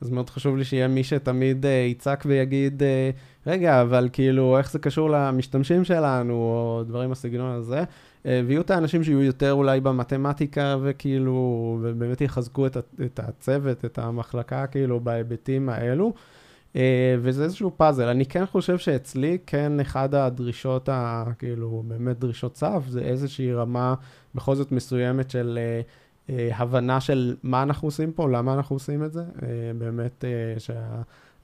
אז 0.00 0.10
מאוד 0.10 0.30
חשוב 0.30 0.56
לי 0.56 0.64
שיהיה 0.64 0.88
מי 0.88 1.04
שתמיד 1.04 1.66
אה, 1.66 1.70
יצעק 1.70 2.22
ויגיד, 2.26 2.82
אה, 2.82 3.10
רגע, 3.46 3.82
אבל 3.82 4.08
כאילו, 4.12 4.58
איך 4.58 4.72
זה 4.72 4.78
קשור 4.78 5.10
למשתמשים 5.10 5.84
שלנו, 5.84 6.34
או 6.34 6.82
דברים 6.86 7.10
בסגנון 7.10 7.52
הזה. 7.52 7.84
ויהיו 8.24 8.60
את 8.60 8.70
האנשים 8.70 9.04
שיהיו 9.04 9.22
יותר 9.22 9.52
אולי 9.52 9.80
במתמטיקה, 9.80 10.76
וכאילו, 10.82 11.78
ובאמת 11.82 12.20
יחזקו 12.20 12.66
את, 12.66 12.76
את 13.04 13.20
הצוות, 13.22 13.84
את 13.84 13.98
המחלקה, 13.98 14.66
כאילו, 14.66 15.00
בהיבטים 15.00 15.68
האלו. 15.68 16.12
אה, 16.76 17.16
וזה 17.22 17.44
איזשהו 17.44 17.70
פאזל. 17.76 18.08
אני 18.08 18.26
כן 18.26 18.46
חושב 18.46 18.78
שאצלי, 18.78 19.38
כן, 19.46 19.80
אחד 19.80 20.14
הדרישות, 20.14 20.88
ה, 20.88 21.24
כאילו, 21.38 21.82
באמת 21.86 22.18
דרישות 22.18 22.56
סף, 22.56 22.82
זה 22.88 23.00
איזושהי 23.00 23.52
רמה 23.52 23.94
בכל 24.34 24.54
זאת 24.54 24.72
מסוימת 24.72 25.30
של 25.30 25.58
uh, 26.26 26.30
הבנה 26.54 27.00
של 27.00 27.36
מה 27.42 27.62
אנחנו 27.62 27.88
עושים 27.88 28.12
פה, 28.12 28.28
למה 28.28 28.54
אנחנו 28.54 28.76
עושים 28.76 29.04
את 29.04 29.12
זה. 29.12 29.22
באמת 29.78 30.24
uh, 30.24 30.60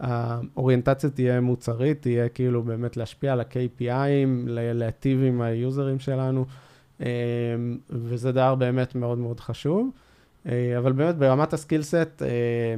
שהאוריינטציה 0.03 1.11
תהיה 1.11 1.41
מוצרית, 1.41 2.03
תהיה 2.03 2.29
כאילו 2.29 2.63
באמת 2.63 2.97
להשפיע 2.97 3.33
על 3.33 3.41
ה-KPIים, 3.41 4.29
להטיב 4.47 5.23
עם 5.23 5.41
היוזרים 5.41 5.99
שלנו, 5.99 6.45
uh, 7.01 7.05
וזה 7.91 8.33
דבר 8.33 8.55
באמת 8.55 8.95
מאוד 8.95 9.19
מאוד 9.19 9.41
חשוב. 9.41 9.91
אה, 10.49 10.79
אבל 10.79 10.93
באמת 10.93 11.17
ברמת 11.17 11.53
הסקילסט, 11.53 12.23
אה, 12.23 12.29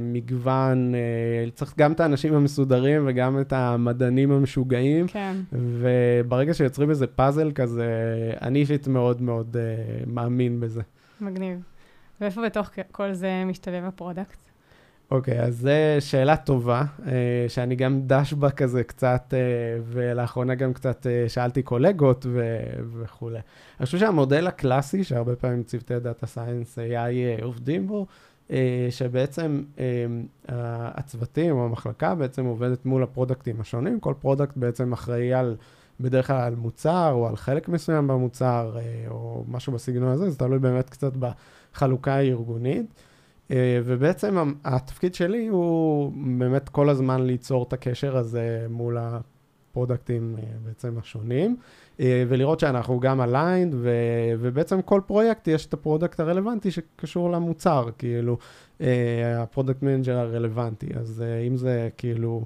מגוון, 0.01 0.95
אה, 0.95 1.51
צריך 1.51 1.73
גם 1.77 1.91
את 1.91 1.99
האנשים 1.99 2.33
המסודרים 2.33 3.03
וגם 3.07 3.41
את 3.41 3.53
המדענים 3.53 4.31
המשוגעים. 4.31 5.07
כן. 5.07 5.35
וברגע 5.53 6.53
שיוצרים 6.53 6.89
איזה 6.89 7.07
פאזל 7.07 7.51
כזה, 7.51 7.87
אני 8.41 8.59
אישית 8.59 8.87
מאוד 8.87 9.21
מאוד 9.21 9.57
מאמין 10.07 10.59
בזה. 10.59 10.81
מגניב. 11.21 11.59
ואיפה 12.21 12.41
בתוך 12.45 12.69
כל 12.91 13.13
זה 13.13 13.43
משתלב 13.45 13.83
ה 13.85 13.92
product? 13.92 14.48
okay, 15.11 15.39
okay, 15.39 15.43
אז 15.43 15.57
זו 15.57 15.69
שאלה 15.99 16.37
טובה, 16.37 16.83
uh, 16.99 17.03
שאני 17.47 17.75
גם 17.75 18.01
דש 18.01 18.33
בה 18.33 18.49
כזה 18.51 18.83
קצת, 18.83 19.33
uh, 19.33 19.33
ולאחרונה 19.83 20.55
גם 20.55 20.73
קצת 20.73 21.05
uh, 21.05 21.29
שאלתי 21.29 21.63
קולגות 21.63 22.25
ו- 22.29 22.79
וכולי. 22.99 23.39
אני 23.79 23.85
חושב 23.85 23.97
שהמודל 23.97 24.47
הקלאסי, 24.47 25.03
שהרבה 25.03 25.35
פעמים 25.35 25.63
צוותי 25.63 25.99
data 25.99 26.27
science 26.27 26.77
AI 26.79 27.43
עובדים 27.43 27.87
בו, 27.87 28.05
שבעצם 28.89 29.63
הצוותים 30.47 31.55
או 31.55 31.65
המחלקה 31.65 32.15
בעצם 32.15 32.45
עובדת 32.45 32.85
מול 32.85 33.03
ה 33.03 33.09
products 33.09 33.61
השונים, 33.61 33.99
כל 33.99 34.13
product 34.19 34.57
בעצם 34.57 34.93
אחראי 34.93 35.33
על, 35.33 35.55
בדרך 35.99 36.27
כלל 36.27 36.41
על 36.41 36.55
מוצר 36.55 37.11
או 37.11 37.27
על 37.27 37.35
חלק 37.35 37.69
מסוים 37.69 38.07
במוצר, 38.07 38.77
או 39.07 39.43
משהו 39.47 39.73
בסגנון 39.73 40.09
הזה, 40.09 40.29
זה 40.29 40.37
תלוי 40.37 40.59
באמת 40.59 40.89
קצת 40.89 41.13
בחלוקה 41.15 42.13
הארגונית. 42.13 42.93
אה, 43.51 43.79
ובעצם 43.85 44.53
התפקיד 44.65 45.15
שלי 45.15 45.47
הוא 45.47 46.11
באמת 46.37 46.69
כל 46.69 46.89
הזמן 46.89 47.25
ליצור 47.25 47.63
את 47.63 47.73
הקשר 47.73 48.17
הזה 48.17 48.65
מול 48.69 48.97
ה 48.99 49.14
products 49.14 50.35
אה, 50.37 50.43
בעצם 50.65 50.97
השונים, 50.97 51.57
אה, 51.99 52.23
ולראות 52.27 52.59
שאנחנו 52.59 52.99
גם 52.99 53.21
aligned, 53.21 53.75
ובעצם 54.39 54.81
כל 54.81 55.01
פרויקט 55.05 55.47
יש 55.47 55.65
את 55.65 55.73
ה 55.73 55.79
product 55.79 56.19
הרלוונטי 56.19 56.71
שקשור 56.71 57.31
למוצר, 57.31 57.89
כאילו, 57.97 58.37
ה 59.37 59.43
product 59.43 59.83
manager 59.83 60.17
הרלוונטי. 60.17 60.87
אז 60.99 61.23
אם 61.47 61.57
זה 61.57 61.89
כאילו 61.97 62.45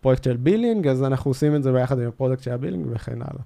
פרויקט 0.00 0.24
של 0.24 0.36
billing, 0.36 0.88
אז 0.88 1.02
אנחנו 1.02 1.30
עושים 1.30 1.56
את 1.56 1.62
זה 1.62 1.72
ביחד 1.72 1.98
עם 1.98 2.08
ה 2.08 2.12
product 2.12 2.42
של 2.42 2.52
ה 2.52 2.56
billing 2.56 2.86
וכן 2.90 3.22
הלאה. 3.22 3.42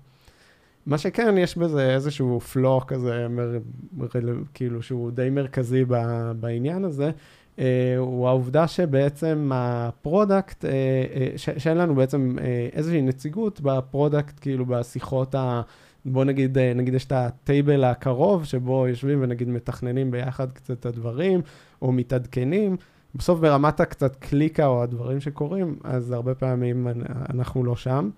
מה 0.86 0.98
שכן, 0.98 1.38
יש 1.38 1.58
בזה 1.58 1.94
איזשהו 1.94 2.40
flaw 2.40 2.86
כזה, 2.86 3.28
מר, 3.28 3.58
מר, 3.92 4.06
כאילו, 4.54 4.82
שהוא 4.82 5.10
די 5.10 5.30
מרכזי 5.30 5.84
ב, 5.84 5.94
בעניין 6.40 6.84
הזה, 6.84 7.10
אה, 7.58 7.94
הוא 7.98 8.28
העובדה 8.28 8.68
שבעצם 8.68 9.50
ה 9.54 9.67
product, 9.67 10.64
אה, 10.64 10.70
אה, 10.70 11.28
ש, 11.36 11.50
שאין 11.50 11.76
לנו 11.76 11.94
בעצם 11.94 12.36
אה, 12.40 12.68
איזושהי 12.72 13.02
נציגות 13.02 13.60
ב 13.60 13.69
product, 13.69 14.40
כאילו, 14.40 14.66
בשיחות 14.66 15.34
ה... 15.34 15.62
בוא 16.04 16.24
נגיד, 16.24 16.58
אה, 16.58 16.72
נגיד 16.74 16.94
יש 16.94 17.04
את 17.04 17.12
ה 17.12 17.24
table 17.24 17.84
הקרוב, 17.84 18.44
שבו 18.44 18.88
יושבים 18.88 19.22
ונגיד 19.22 19.48
מתכננים 19.48 20.10
ביחד 20.10 20.52
קצת 20.52 20.70
את 20.80 20.86
הדברים, 20.86 21.40
או 21.82 21.92
מתעדכנים. 21.92 22.76
בסוף 23.14 23.40
ברמת 23.40 23.80
הקצת 23.80 24.16
קליקה 24.16 24.66
או 24.66 24.82
הדברים 24.82 25.20
שקורים, 25.20 25.76
אז 25.84 26.10
הרבה 26.10 26.34
פעמים 26.34 26.88
אנחנו 27.34 27.64
לא 27.64 27.76
שם, 27.76 28.10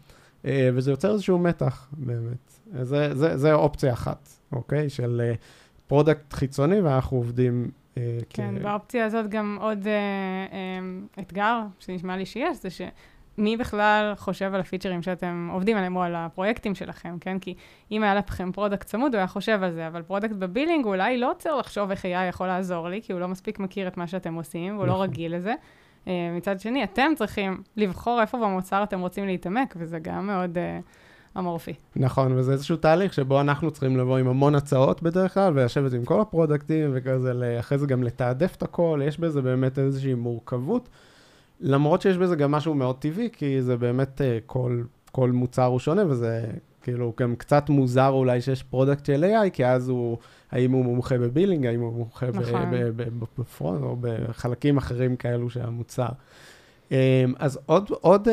וזה 0.45 0.91
יוצר 0.91 1.13
איזשהו 1.13 1.39
מתח, 1.39 1.89
באמת. 1.93 2.53
זה, 2.83 3.15
זה, 3.15 3.37
זה 3.37 3.55
אופציה 3.55 3.93
אחת, 3.93 4.29
אוקיי? 4.53 4.91
של 4.91 5.23
אה, 5.25 5.35
product 5.87 6.33
חיצוני, 6.33 6.81
ואנחנו 6.81 7.17
עובדים... 7.17 7.71
אה, 7.99 8.19
כן, 8.31 8.55
כ... 8.59 8.63
באופציה 8.63 9.07
הזאת 9.07 9.29
גם 9.29 9.59
עוד 9.61 9.87
אה, 9.87 9.93
אה, 10.53 11.23
אתגר 11.23 11.61
שנשמע 11.79 12.17
לי 12.17 12.27
שיש, 12.27 12.63
זה 12.63 12.71
ש... 12.71 12.81
מי 13.39 13.57
בכלל 13.57 14.13
חושב 14.17 14.55
על 14.55 14.61
הפיצ'רים 14.61 15.03
שאתם 15.03 15.51
עובדים 15.53 15.77
עליהם, 15.77 15.97
או 15.97 16.03
על 16.03 16.15
הפרויקטים 16.15 16.75
שלכם, 16.75 17.17
כן? 17.21 17.39
כי 17.39 17.55
אם 17.91 18.03
היה 18.03 18.15
לכם 18.15 18.53
product 18.53 18.87
צמוד, 18.87 19.15
הוא 19.15 19.19
היה 19.19 19.27
חושב 19.27 19.63
על 19.63 19.73
זה, 19.73 19.87
אבל 19.87 20.03
product 20.03 20.35
ב 20.35 20.41
billing 20.41 20.85
אולי 20.85 21.19
לא 21.19 21.31
עוצר 21.31 21.57
לחשוב 21.57 21.91
איך 21.91 22.05
AI 22.05 22.29
יכול 22.29 22.47
לעזור 22.47 22.89
לי, 22.89 23.03
כי 23.03 23.13
הוא 23.13 23.21
לא 23.21 23.29
מספיק 23.29 23.59
מכיר 23.59 23.89
את 23.89 23.97
מה 23.97 24.07
שאתם 24.07 24.35
עושים, 24.35 24.77
והוא 24.77 24.87
לא 24.87 24.93
נכון. 24.93 25.05
רגיל 25.09 25.37
לזה. 25.37 25.55
Uh, 26.05 26.09
מצד 26.37 26.61
שני, 26.61 26.85
אתם 26.85 27.13
צריכים 27.17 27.63
לבחור 27.77 28.21
איפה 28.21 28.39
במוצר 28.39 28.83
אתם 28.83 29.01
רוצים 29.01 29.27
להתעמק, 29.27 29.75
וזה 29.79 29.99
גם 29.99 30.27
מאוד 30.27 30.57
uh, 30.57 31.39
אמורפי. 31.39 31.75
נכון, 31.97 32.33
וזה 32.33 32.53
איזשהו 32.53 32.77
תהליך 32.77 33.13
שבו 33.13 33.41
אנחנו 33.41 33.71
צריכים 33.71 33.97
לבוא 33.97 34.19
עם 34.19 34.29
המון 34.29 34.55
הצעות 34.55 35.03
בדרך 35.03 35.35
כלל, 35.35 35.53
ולשבת 35.57 35.93
עם 35.93 36.05
כל 36.05 36.21
ה 36.21 36.28
products, 36.28 36.91
וכזה, 36.95 37.57
אחרי 37.61 37.79
זה 37.79 37.87
גם 37.87 38.03
לתעדף 38.03 38.57
את 38.57 38.63
הכל, 38.63 39.01
יש 39.05 39.21
בזה 39.21 39.43
באמת 39.43 39.79
איזושהי 39.79 40.15
מורכבות. 40.15 40.89
למרות 41.61 42.03
שיש 42.03 42.17
בזה 42.17 42.37
גם 42.37 42.53
משהו 42.53 42.75
מאוד 42.75 42.97
טבעי, 42.97 43.29
כי 43.33 43.63
זה 43.63 43.77
באמת 43.77 44.21
uh, 44.21 44.25
כל, 44.47 44.83
כל 45.15 45.31
מוצר 45.33 45.65
הוא 45.65 45.79
שונה, 45.79 46.03
וזה 46.09 46.45
כאילו 46.83 47.13
גם 47.21 47.37
קצת 47.37 47.69
מוזר 47.69 48.09
אולי 48.09 48.41
שיש 48.41 48.63
product 48.63 49.07
של 49.07 49.25
AI, 49.25 49.51
כי 49.51 49.67
אז 49.67 49.89
הוא, 49.89 50.19
האם 50.51 50.73
הוא 50.73 50.85
מומחה 50.85 51.19
ב 51.19 51.24
billing, 51.24 51.67
האם 51.67 51.81
הוא 51.81 51.93
מומחה 51.93 52.27
נכון. 52.27 52.71
ב 53.39 53.45
front, 53.45 53.83
או 53.83 53.97
בחלקים 54.01 54.77
אחרים 54.77 55.17
כאלו 55.17 55.51
של 55.51 55.63
המוצר. 55.63 56.09
Um, 56.89 56.93
אז 57.39 57.59
עוד, 57.67 57.91
עוד 58.01 58.29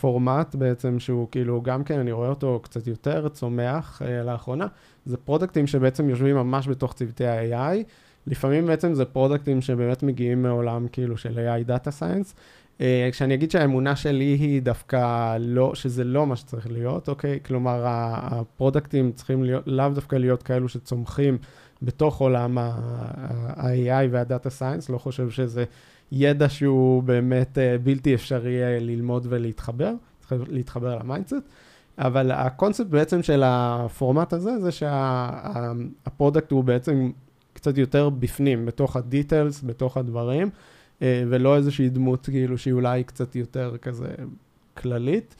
פורמט 0.00 0.54
בעצם, 0.54 1.00
שהוא 1.00 1.28
כאילו, 1.30 1.62
גם 1.62 1.84
כן, 1.84 1.98
אני 1.98 2.12
רואה 2.12 2.28
אותו 2.28 2.60
קצת 2.62 2.86
יותר 2.86 3.28
צומח 3.28 4.02
uh, 4.02 4.26
לאחרונה, 4.26 4.66
זה 5.06 5.16
products 5.16 5.66
שבעצם 5.66 6.08
יושבים 6.08 6.36
ממש 6.36 6.68
בתוך 6.68 6.92
צוותי 6.92 7.26
ה-AI. 7.26 7.76
לפעמים 8.26 8.66
בעצם 8.66 8.94
זה 8.94 9.04
products 9.04 9.60
שבאמת 9.60 10.02
מגיעים 10.02 10.42
מעולם 10.42 10.86
כאילו 10.92 11.16
של 11.16 11.38
AI 11.38 11.68
Data 11.68 11.88
Science. 12.00 12.34
Uh, 12.78 12.82
כשאני 13.12 13.34
אגיד 13.34 13.50
שהאמונה 13.50 13.96
שלי 13.96 14.24
היא 14.24 14.62
דווקא 14.62 15.36
לא, 15.40 15.74
שזה 15.74 16.04
לא 16.04 16.26
מה 16.26 16.36
שצריך 16.36 16.70
להיות, 16.70 17.08
אוקיי? 17.08 17.38
כלומר, 17.46 17.82
ה 17.86 18.00
products 18.00 19.12
צריכים 19.12 19.44
להיות, 19.44 19.62
לאו 19.66 19.88
דווקא 19.88 20.16
להיות 20.16 20.42
כאלו 20.42 20.68
שצומחים 20.68 21.38
בתוך 21.82 22.20
עולם 22.20 22.58
ה-AI 22.58 24.08
וה-Data 24.10 24.60
Science, 24.60 24.92
לא 24.92 24.98
חושב 24.98 25.30
שזה 25.30 25.64
ידע 26.12 26.48
שהוא 26.48 27.02
באמת 27.02 27.58
uh, 27.58 27.82
בלתי 27.82 28.14
אפשרי 28.14 28.60
uh, 28.62 28.82
ללמוד 28.82 29.26
ולהתחבר, 29.28 29.92
להתחבר 30.30 30.98
ל 30.98 31.02
mindset. 31.02 31.34
אבל 31.98 32.30
הקונספט 32.30 32.86
בעצם 32.86 33.22
של 33.22 33.42
הפורמט 33.46 34.32
הזה, 34.32 34.58
זה 34.60 34.70
שה 34.72 35.25
product 35.25 36.50
הוא 36.50 36.64
בעצם 36.64 37.10
קצת 37.52 37.78
יותר 37.78 38.08
בפנים, 38.08 38.66
בתוך 38.66 38.96
ה 38.96 39.03
details, 39.03 39.62
בתוך 39.62 39.96
הדברים, 39.96 40.46
אה, 40.46 40.73
ולא 41.28 41.56
איזושהי 41.56 41.88
דמות 41.88 42.24
כאילו 42.24 42.58
שהיא 42.58 42.74
אולי 42.74 43.04
קצת 43.04 43.36
יותר 43.36 43.76
כזה 43.82 44.14
כללית. 44.74 45.34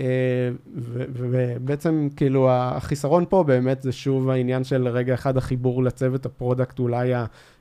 אה, 0.00 0.50
ובעצם 0.74 2.08
כאילו 2.16 2.50
החיסרון 2.50 3.24
פה 3.28 3.44
באמת 3.44 3.82
זה 3.82 3.92
שוב 3.92 4.30
העניין 4.30 4.64
של 4.64 4.88
רגע 4.88 5.14
אחד 5.14 5.36
החיבור 5.36 5.82
לצוות 5.82 6.26
ה 6.26 6.32
product 6.32 6.78
אולי 6.78 7.12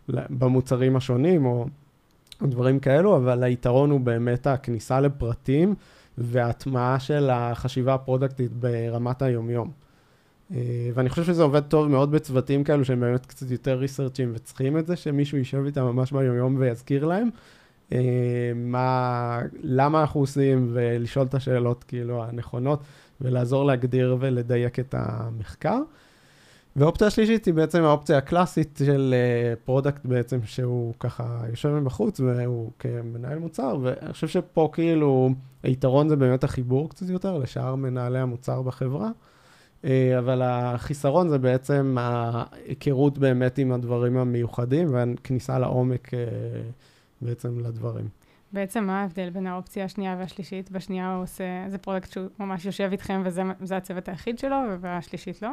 במוצרים 0.09 0.95
השונים 0.95 1.45
או 1.45 1.65
דברים 2.41 2.79
כאלו, 2.79 3.17
אבל 3.17 3.43
היתרון 3.43 3.91
הוא 3.91 3.99
באמת 3.99 4.47
הכניסה 4.47 5.01
לפרטים 5.01 5.75
וההטמעה 6.17 6.99
של 6.99 7.29
החשיבה 7.29 7.93
הפרודקטית 7.93 8.51
ברמת 8.53 9.21
היומיום. 9.21 9.71
אה, 10.53 10.89
ואני 10.93 11.09
חושב 11.09 11.23
שזה 11.23 11.43
עובד 11.43 11.63
טוב 11.63 11.87
מאוד 11.87 12.11
בצוותים 12.11 12.63
כאלו 12.63 12.85
שהם 12.85 12.99
באמת 12.99 13.25
קצת 13.25 13.51
יותר 13.51 13.77
ריסרצ'ים 13.77 14.31
וצריכים 14.35 14.77
את 14.77 14.87
זה, 14.87 14.95
שמישהו 14.95 15.37
יישב 15.37 15.63
איתם 15.65 15.83
ממש 15.83 16.11
ביומיום 16.11 16.55
ויזכיר 16.59 17.05
להם. 17.05 17.29
אה, 17.93 17.99
מה, 18.55 19.39
למה 19.63 20.01
אנחנו 20.01 20.19
עושים, 20.19 20.69
ולשאול 20.73 21.25
את 21.25 21.33
השאלות 21.33 21.83
כאילו 21.83 22.23
הנכונות, 22.23 22.83
ולעזור 23.21 23.65
להגדיר 23.65 24.17
ולדייק 24.19 24.79
את 24.79 24.95
המחקר. 24.97 25.79
ואופציה 26.75 27.09
שלישית 27.09 27.45
היא 27.45 27.53
בעצם 27.53 27.83
האופציה 27.83 28.17
הקלאסית 28.17 28.81
של 28.85 29.15
product 29.65 30.05
uh, 30.05 30.07
בעצם, 30.07 30.39
שהוא 30.45 30.93
ככה 30.99 31.41
יושב 31.49 31.69
מבחוץ 31.69 32.19
והוא 32.19 32.71
כמנהל 32.79 33.39
מוצר, 33.39 33.77
ואני 33.81 34.13
חושב 34.13 34.27
שפה 34.27 34.69
כאילו 34.73 35.29
היתרון 35.63 36.09
זה 36.09 36.15
באמת 36.15 36.43
החיבור 36.43 36.89
קצת 36.89 37.09
יותר 37.09 37.37
לשאר 37.37 37.75
מנהלי 37.75 38.19
המוצר 38.19 38.61
בחברה. 38.61 39.09
אה, 39.85 40.19
אבל 40.19 40.41
החיסרון 40.41 41.29
זה 41.29 41.37
בעצם 41.37 41.95
ההיכרות 41.99 43.17
באמת 43.17 43.57
עם 43.57 43.71
הדברים 43.71 44.17
המיוחדים 44.17 44.93
והכניסה 44.93 45.59
לעומק 45.59 46.13
אה, 46.13 46.19
בעצם 47.21 47.59
לדברים. 47.59 48.07
בעצם 48.53 48.83
מה 48.83 49.01
ההבדל 49.01 49.29
בין 49.29 49.47
האופציה 49.47 49.85
השנייה 49.85 50.15
והשלישית? 50.19 50.71
בשנייה 50.71 51.15
הוא 51.15 51.23
עושה, 51.23 51.43
זה 51.67 51.77
פרויקט 51.77 52.11
שהוא 52.11 52.25
ממש 52.39 52.65
יושב 52.65 52.89
איתכם 52.91 53.21
וזה 53.61 53.77
הצוות 53.77 54.09
היחיד 54.09 54.39
שלו, 54.39 54.55
ובשלישית 54.69 55.41
לא? 55.41 55.49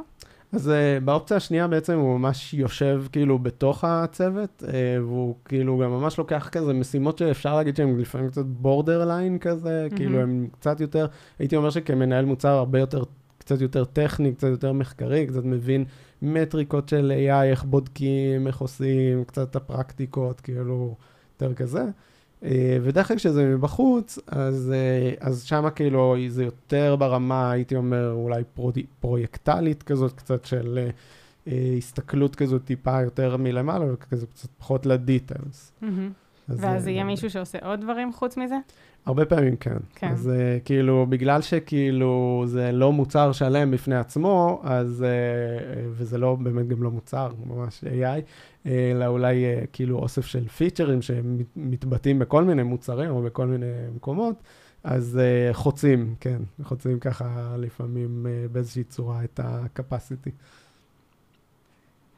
אז 0.53 0.69
uh, 0.69 1.05
באופציה 1.05 1.37
השנייה 1.37 1.69
בעצם 1.69 1.99
הוא 1.99 2.19
ממש 2.19 2.55
יושב 2.55 3.05
כאילו 3.13 3.39
בתוך 3.39 3.85
הצוות, 3.85 4.63
uh, 4.67 4.71
והוא 5.01 5.35
כאילו 5.45 5.79
גם 5.79 5.91
ממש 5.91 6.19
לוקח 6.19 6.49
כזה 6.53 6.73
משימות 6.73 7.19
שאפשר 7.19 7.57
להגיד 7.57 7.77
שהן 7.77 7.99
לפעמים 7.99 8.29
קצת 8.31 8.45
בורדרליין 8.45 9.39
כזה, 9.39 9.87
mm-hmm. 9.91 9.97
כאילו 9.97 10.21
הם 10.21 10.49
קצת 10.53 10.81
יותר, 10.81 11.07
הייתי 11.39 11.57
אומר 11.57 11.71
שכמנהל 11.71 12.25
מוצר 12.25 12.49
הרבה 12.49 12.79
יותר 12.79 13.03
קצת 13.49 13.61
יותר 13.61 13.85
טכני, 13.85 14.35
קצת 14.35 14.49
יותר 14.49 14.73
מחקרי, 14.73 15.27
קצת 15.27 15.45
מבין 15.45 15.85
מטריקות 16.23 16.89
של 16.89 17.13
AI, 17.15 17.45
איך 17.45 17.65
בודקים, 17.65 18.47
איך 18.47 18.59
עושים, 18.59 19.25
קצת 19.25 19.57
הפרקטיקות, 19.57 20.41
כאילו, 20.41 20.95
יותר 21.35 21.55
כזה. 21.55 21.85
אה, 22.45 22.79
ודרך 22.83 23.11
אגב, 23.11 23.19
כשזה 23.19 23.45
מבחוץ, 23.45 24.19
אז, 24.27 24.73
אה, 24.75 25.15
אז 25.21 25.43
שם 25.43 25.69
כאילו 25.75 26.17
זה 26.29 26.45
יותר 26.45 26.97
ברמה, 26.97 27.51
הייתי 27.51 27.77
אומר, 27.77 28.13
אולי 28.13 28.43
פרו, 28.55 28.73
פרויקטלית 29.01 29.83
כזאת, 29.83 30.13
קצת 30.13 30.45
של 30.45 30.89
אה, 31.47 31.75
הסתכלות 31.79 32.37
כזאת 32.37 32.65
טיפה 32.65 33.03
יותר 33.03 33.37
מלמעלה, 33.37 33.93
וכזה 33.93 34.27
קצת 34.27 34.49
פחות 34.59 34.87
לדיטלס. 34.87 35.73
Mm-hmm. 35.83 35.87
ואז 36.49 36.87
יהיה 36.87 37.05
מישהו 37.05 37.31
שעושה 37.31 37.59
עוד 37.63 37.81
דברים 37.81 38.13
חוץ 38.13 38.37
מזה? 38.37 38.57
הרבה 39.07 39.25
פעמים 39.25 39.57
כן. 39.57 39.77
כן. 39.95 40.09
אז 40.09 40.31
uh, 40.35 40.65
כאילו, 40.65 41.07
בגלל 41.09 41.43
שכאילו 41.43 42.45
זה 42.47 42.73
לא 42.73 42.93
מוצר 42.93 43.33
שלם 43.33 43.71
בפני 43.71 43.97
עצמו, 43.97 44.61
אז, 44.65 45.05
uh, 45.05 45.79
וזה 45.91 46.19
לא, 46.19 46.35
באמת 46.35 46.69
גם 46.69 46.83
לא 46.83 46.91
מוצר, 46.91 47.31
ממש 47.47 47.85
AI, 47.85 48.21
אלא 48.67 49.07
אולי 49.07 49.45
uh, 49.45 49.67
כאילו 49.73 49.99
אוסף 49.99 50.27
של 50.27 50.49
פיצ'רים 50.49 51.03
שמתבטאים 51.03 52.19
בכל 52.19 52.45
מיני 52.45 52.63
מוצרים 52.63 53.11
או 53.11 53.23
בכל 53.23 53.47
מיני 53.47 53.67
מקומות, 53.97 54.43
אז 54.85 55.21
uh, 55.21 55.55
חוצים, 55.55 56.15
כן, 56.21 56.39
חוצים 56.63 56.99
ככה 56.99 57.57
לפעמים 57.59 58.27
uh, 58.27 58.53
באיזושהי 58.53 58.85
צורה 58.85 59.25
את 59.25 59.41
ה-capacity. 59.41 60.31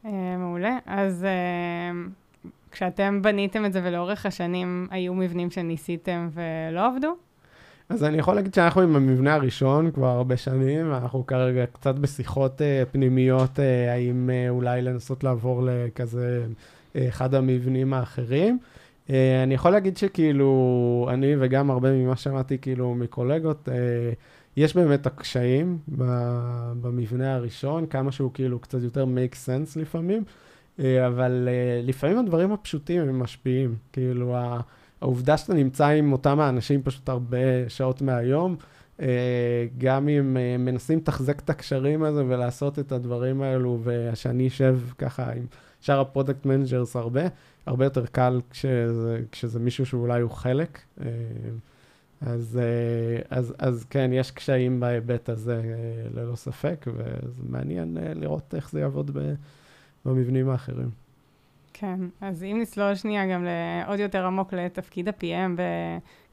Uh, 0.05 0.09
מעולה. 0.38 0.79
אז... 0.87 1.27
Uh... 1.27 2.11
כשאתם 2.70 3.22
בניתם 3.22 3.64
את 3.64 3.72
זה 3.72 3.80
ולאורך 3.85 4.26
השנים 4.26 4.88
היו 4.90 5.14
מבנים 5.14 5.50
שניסיתם 5.50 6.28
ולא 6.33 6.87
עבדו? 6.87 7.14
אז 7.88 8.04
אני 8.04 8.18
יכול 8.18 8.35
להגיד 8.35 8.54
שאנחנו 8.54 8.80
עם 8.80 8.96
המבנה 8.96 9.35
הראשון 9.35 9.90
כבר 9.90 10.06
הרבה 10.06 10.37
שנים, 10.37 10.92
אנחנו 10.92 11.26
כרגע 11.26 11.66
קצת 11.66 11.94
בשיחות 11.94 12.61
uh, 12.61 12.88
פנימיות, 12.92 13.59
uh, 13.59 13.62
האם 13.90 14.30
uh, 14.30 14.50
אולי 14.50 14.83
לנסות 14.83 15.24
לעבור 15.24 15.62
לכזה 15.64 16.44
uh, 16.46 16.98
אחד 17.09 17.35
המבנים 17.35 17.94
האחרים. 17.94 18.59
Uh, 19.06 19.11
אני 19.42 19.54
יכול 19.54 19.70
להגיד 19.70 19.96
שכאילו, 19.96 21.09
אני 21.12 21.35
וגם 21.38 21.70
הרבה 21.70 21.92
ממה 21.92 22.16
שמעתי 22.16 22.59
כאילו 22.59 22.94
מקולגות, 22.94 23.68
uh, 23.68 23.72
יש 24.56 24.76
באמת 24.76 25.06
הקשיים 25.06 25.78
במבנה 26.80 27.35
הראשון, 27.35 27.87
כמה 27.87 28.12
שהוא 28.12 28.30
כאילו 28.35 28.59
קצת 28.59 28.83
יותר 28.83 29.04
make 29.04 29.35
sense 29.46 29.80
לפעמים. 29.80 30.22
אה, 30.81 31.07
אבל 31.07 31.49
אה, 31.51 31.81
לפעמים 31.83 32.19
הדברים 32.19 32.53
הפשוטים 32.53 33.01
הם 33.01 33.19
משפיעים. 33.19 33.75
כאילו, 33.93 34.37
העובדה 35.01 35.37
שאתה 35.37 35.55
נמצא 35.55 35.87
עם 35.87 36.12
אותם 36.12 36.40
האנשים 36.40 36.83
פשוט 36.83 37.09
הרבה 37.09 37.69
שעות 37.69 38.03
מהיום, 38.03 38.57
אה, 39.01 39.66
גם 39.79 40.09
אם 40.09 40.37
מנסים 40.59 40.99
לתחזק 40.99 41.40
את 41.40 41.51
הקשרים 41.51 42.03
הזה 42.03 42.25
ולעשות 42.25 42.79
את 42.79 42.93
הדברים 42.93 43.43
האלו, 43.43 43.79
ושאני 43.85 44.49
אשב 44.49 44.79
ככה 44.99 45.33
עם 45.33 45.47
שאר 45.81 46.01
ה 46.01 46.06
product 46.06 46.46
managers 46.46 46.96
הרבה, 46.97 47.23
הרבה 47.66 47.85
יותר 47.85 48.07
קל 48.07 48.40
כשזה, 48.51 49.21
כשזה 49.33 49.59
מישהו 49.59 49.87
שאולי 49.87 50.21
הוא 50.21 50.31
חלק. 50.31 50.79
אז, 52.21 52.61
אז, 53.31 53.55
אז 53.59 53.85
כן, 53.90 54.11
יש 54.12 54.31
קשיים 54.31 54.81
בהיבט 54.81 55.29
הזה 55.29 55.62
ללא 56.14 56.37
ספק, 56.37 56.87
וזה 56.95 57.43
מעניין 57.49 57.97
לראות 58.14 58.55
איך 58.55 58.71
זה 58.71 58.81
יעבוד 58.81 59.11
ב... 59.14 59.35
במבנים 60.05 60.49
האחרים. 60.49 60.91
כן, 61.73 62.01
אז 62.21 62.45
אם 62.45 62.59
נצלול 62.63 62.95
שנייה 62.95 63.35
גם 63.35 63.45
לעוד 63.45 64.01
יותר 64.01 64.27
עמוק 64.27 64.55
לתפקיד 64.55 65.09
ה-PM 65.09 65.61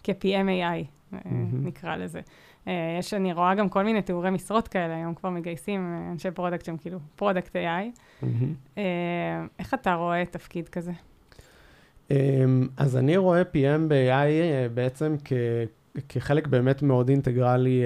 כ-PM 0.04 0.48
AI, 0.48 1.14
mm-hmm. 1.14 1.18
נקרא 1.54 1.96
לזה. 1.96 2.22
אה, 2.68 2.96
יש, 3.00 3.14
אני 3.14 3.34
רואה 3.34 3.56
גם 3.56 3.70
כל 3.70 3.84
מיני 3.84 4.02
תיאורי 4.02 4.30
משרות 4.30 4.68
כאלה, 4.68 4.96
היום 4.96 5.14
כבר 5.14 5.30
מגייסים 5.30 5.94
אה, 5.94 6.12
אנשי 6.12 6.32
product 6.32 6.66
שהם 6.66 6.78
כאילו 6.78 7.00
product 7.16 7.56
AI. 7.56 8.24
Mm-hmm. 8.24 8.78
איך 9.60 9.74
אתה 9.74 9.94
רואה 9.94 10.26
תפקיד 10.26 10.70
כזה? 10.70 10.92
אמ, 12.12 12.68
אז 12.78 12.98
אני 12.98 13.18
רואה 13.18 13.42
PM 13.42 13.88
ב-AI 13.88 14.70
בעצם 14.74 15.16
כ... 15.26 15.34
כחלק 16.10 16.48
באמת 16.48 16.82
מאוד 16.82 17.10
אינטגרלי 17.10 17.82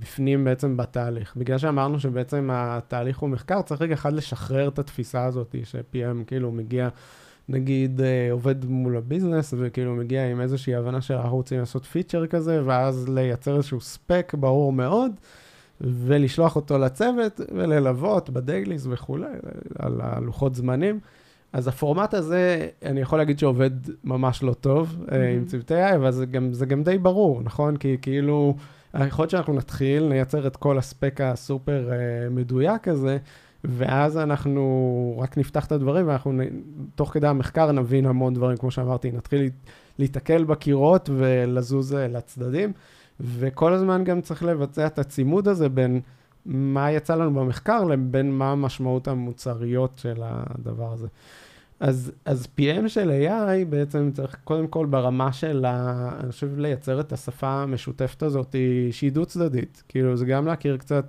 בפנים 0.00 0.44
בעצם 0.44 0.76
בתהליך. 0.76 1.36
בגלל 1.36 1.58
שאמרנו 1.58 2.00
שבעצם 2.00 2.48
התהליך 2.52 3.18
הוא 3.18 3.30
מחקר, 3.30 3.62
צריך 3.62 3.82
רגע 3.82 3.94
אחד 3.94 4.12
לשחרר 4.12 4.68
את 4.68 4.78
התפיסה 4.78 5.24
הזאת, 5.24 5.54
ש-PM 5.64 6.24
כאילו 6.26 6.52
מגיע 6.52 6.88
נגיד 7.48 8.00
אה, 8.00 8.28
עובד 8.30 8.64
מול 8.64 8.96
הביזנס, 8.96 9.54
וכאילו 9.58 9.94
מגיע 9.94 10.30
עם 10.30 10.40
איזושהי 10.40 10.74
הבנה 10.74 11.00
שאנחנו 11.00 11.36
רוצים 11.36 11.58
לעשות 11.58 11.84
פיצ'ר 11.84 12.26
כזה, 12.26 12.62
ואז 12.64 13.08
לייצר 13.08 13.56
איזשהו 13.56 13.80
ספק 13.80 14.34
ברור 14.40 14.72
מאוד, 14.72 15.12
ולשלוח 15.80 16.56
אותו 16.56 16.78
לצוות, 16.78 17.40
וללוות 17.54 18.30
בדייליס 18.30 18.86
וכולי, 18.90 19.26
על 19.78 20.00
הלוחות 20.00 20.54
זמנים. 20.54 21.00
אז 21.56 21.68
הפורמט 21.68 22.14
הזה, 22.14 22.68
אני 22.84 23.00
יכול 23.00 23.18
להגיד 23.18 23.38
שעובד 23.38 23.70
ממש 24.04 24.42
לא 24.42 24.52
טוב 24.52 24.96
mm-hmm. 24.98 25.14
עם 25.36 25.44
צוותי 25.44 25.74
AI, 25.74 25.96
אבל 25.96 26.10
זה 26.10 26.26
גם, 26.26 26.52
זה 26.52 26.66
גם 26.66 26.82
די 26.82 26.98
ברור, 26.98 27.42
נכון? 27.42 27.76
כי 27.76 27.96
כאילו, 28.02 28.54
יכול 28.94 29.22
להיות 29.22 29.30
שאנחנו 29.30 29.52
נתחיל, 29.52 30.08
נייצר 30.08 30.46
את 30.46 30.56
כל 30.56 30.78
הספק 30.78 31.20
הסופר 31.20 31.90
uh, 31.90 32.32
מדויק 32.32 32.88
הזה, 32.88 33.18
ואז 33.64 34.18
אנחנו 34.18 35.14
רק 35.22 35.38
נפתח 35.38 35.66
את 35.66 35.72
הדברים, 35.72 36.08
ואנחנו 36.08 36.32
נ... 36.32 36.40
תוך 36.94 37.12
כדי 37.12 37.26
המחקר 37.26 37.72
נבין 37.72 38.06
המון 38.06 38.34
דברים, 38.34 38.56
כמו 38.56 38.70
שאמרתי, 38.70 39.12
נתחיל 39.12 39.50
להתקל 39.98 40.44
בקירות 40.44 41.10
ולזוז 41.12 41.94
אה, 41.94 42.08
לצדדים, 42.08 42.72
וכל 43.20 43.72
הזמן 43.72 44.04
גם 44.04 44.20
צריך 44.20 44.42
לבצע 44.42 44.86
את 44.86 44.98
הצימוד 44.98 45.48
הזה 45.48 45.68
בין 45.68 46.00
מה 46.46 46.90
יצא 46.90 47.14
לנו 47.14 47.34
במחקר 47.34 47.84
לבין 47.84 48.38
מה 48.38 48.52
המשמעות 48.52 49.08
המוצריות 49.08 49.98
של 49.98 50.22
הדבר 50.22 50.92
הזה. 50.92 51.06
אז, 51.80 52.12
אז 52.24 52.48
PM 52.60 52.88
של 52.88 53.10
AI 53.10 53.64
בעצם 53.68 54.10
צריך 54.14 54.36
קודם 54.44 54.66
כל 54.66 54.86
ברמה 54.86 55.32
של, 55.32 55.66
אני 56.20 56.32
חושב, 56.32 56.58
לייצר 56.58 57.00
את 57.00 57.12
השפה 57.12 57.48
המשותפת 57.48 58.22
הזאת 58.22 58.54
שהיא 58.90 59.12
דו-צדדית. 59.12 59.82
כאילו, 59.88 60.16
זה 60.16 60.26
גם 60.26 60.46
להכיר 60.46 60.76
קצת 60.76 61.06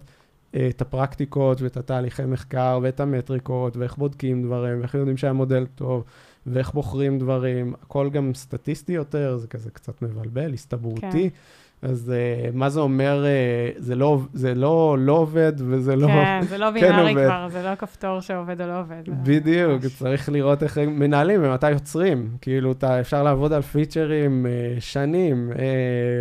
את 0.69 0.81
הפרקטיקות 0.81 1.61
ואת 1.61 1.77
התהליכי 1.77 2.25
מחקר 2.25 2.79
ואת 2.81 2.99
המטריקות 2.99 3.77
ואיך 3.77 3.97
בודקים 3.97 4.43
דברים 4.43 4.79
ואיך 4.79 4.93
יודעים 4.93 5.17
שהמודל 5.17 5.65
טוב 5.75 6.03
ואיך 6.47 6.73
בוחרים 6.73 7.19
דברים, 7.19 7.73
הכל 7.81 8.09
גם 8.09 8.33
סטטיסטי 8.33 8.93
יותר, 8.93 9.37
זה 9.37 9.47
כזה 9.47 9.71
קצת 9.71 10.01
מבלבל, 10.01 10.53
הסתברותי. 10.53 11.29
כן. 11.29 11.35
אז 11.81 12.13
uh, 12.13 12.55
מה 12.55 12.69
זה 12.69 12.79
אומר, 12.79 13.25
uh, 13.25 13.81
זה, 13.81 13.95
לא, 13.95 14.19
זה 14.33 14.55
לא, 14.55 14.97
לא 14.99 15.13
עובד 15.13 15.53
וזה 15.57 15.95
לא... 15.95 16.07
כן, 16.07 16.41
זה 16.49 16.57
לא 16.57 16.67
כן 16.73 16.73
בינארי 16.73 17.13
כן 17.15 17.25
כבר, 17.25 17.47
זה 17.49 17.63
לא 17.63 17.75
כפתור 17.75 18.19
שעובד 18.19 18.61
או 18.61 18.67
לא 18.67 18.79
עובד. 18.79 19.01
בדיוק, 19.23 19.83
ממש. 19.83 19.95
צריך 19.95 20.29
לראות 20.29 20.63
איך 20.63 20.77
הם 20.77 20.99
מנהלים 20.99 21.39
ומתי 21.43 21.71
יוצרים. 21.71 22.29
כאילו, 22.41 22.71
אתה, 22.71 22.99
אפשר 22.99 23.23
לעבוד 23.23 23.53
על 23.53 23.61
פיצ'רים 23.61 24.45
uh, 24.45 24.81
שנים, 24.81 25.51
uh, 25.53 25.57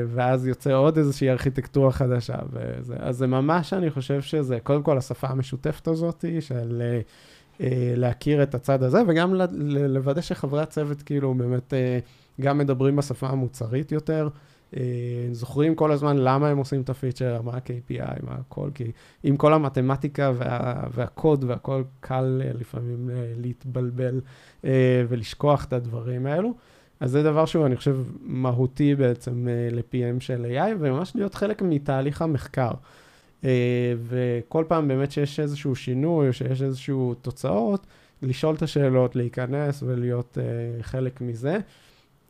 ואז 0.06 0.46
יוצא 0.46 0.72
עוד 0.72 0.98
איזושהי 0.98 1.30
ארכיטקטורה 1.30 1.92
חדשה. 1.92 2.36
וזה, 2.52 2.94
אז 2.98 3.16
זה 3.16 3.26
ממש, 3.26 3.72
אני 3.72 3.90
חושב 3.90 4.22
שזה, 4.22 4.58
קודם 4.62 4.82
כל, 4.82 4.98
השפה 4.98 5.26
המשותפת 5.26 5.88
הזאת, 5.88 6.24
של 6.40 6.82
uh, 6.82 7.60
uh, 7.60 7.64
להכיר 7.96 8.42
את 8.42 8.54
הצד 8.54 8.82
הזה, 8.82 9.02
וגם 9.06 9.34
לוודא 9.88 10.20
שחברי 10.20 10.62
הצוות, 10.62 11.02
כאילו, 11.02 11.34
באמת 11.34 11.72
uh, 11.72 12.42
גם 12.42 12.58
מדברים 12.58 12.96
בשפה 12.96 13.28
המוצרית 13.28 13.92
יותר. 13.92 14.28
אה, 14.76 14.82
זוכרים 15.32 15.74
כל 15.74 15.92
הזמן 15.92 16.16
למה 16.16 16.48
הם 16.48 16.58
עושים 16.58 16.80
את 16.80 16.90
הפיצ'ר, 16.90 17.42
מה 17.42 17.52
ה-KPI, 17.52 18.26
מה 18.26 18.34
הכל, 18.34 18.70
כי 18.74 18.92
עם 19.22 19.36
כל 19.36 19.52
המתמטיקה 19.52 20.32
וה, 20.34 20.82
והקוד 20.94 21.44
והכל 21.44 21.82
קל 22.00 22.42
אה, 22.44 22.50
לפעמים 22.60 23.10
אה, 23.10 23.32
להתבלבל 23.36 24.20
ולשכוח 25.08 25.64
את 25.64 25.72
הדברים 25.72 26.26
האלו. 26.26 26.54
אז 27.00 27.10
זה 27.10 27.22
דבר 27.22 27.46
שהוא, 27.46 27.66
אני 27.66 27.76
חושב, 27.76 27.98
מהותי 28.20 28.94
בעצם 28.94 29.48
ל-PM 29.72 30.20
של 30.20 30.46
AI, 30.50 30.74
וממש 30.78 31.12
להיות 31.16 31.34
חלק 31.34 31.62
מתהליך 31.62 32.22
המחקר. 32.22 32.70
וכל 34.02 34.64
פעם 34.68 34.88
באמת 34.88 35.12
שיש 35.12 35.40
איזשהו 35.40 35.74
שינוי, 35.74 36.28
או 36.28 36.32
שיש 36.32 36.62
איזשהו 36.62 37.14
תוצאות, 37.14 37.86
לשאול 38.22 38.54
את 38.54 38.62
השאלות, 38.62 39.16
להיכנס 39.16 39.82
ולהיות 39.82 40.38
חלק 40.82 41.20
מזה. 41.20 41.58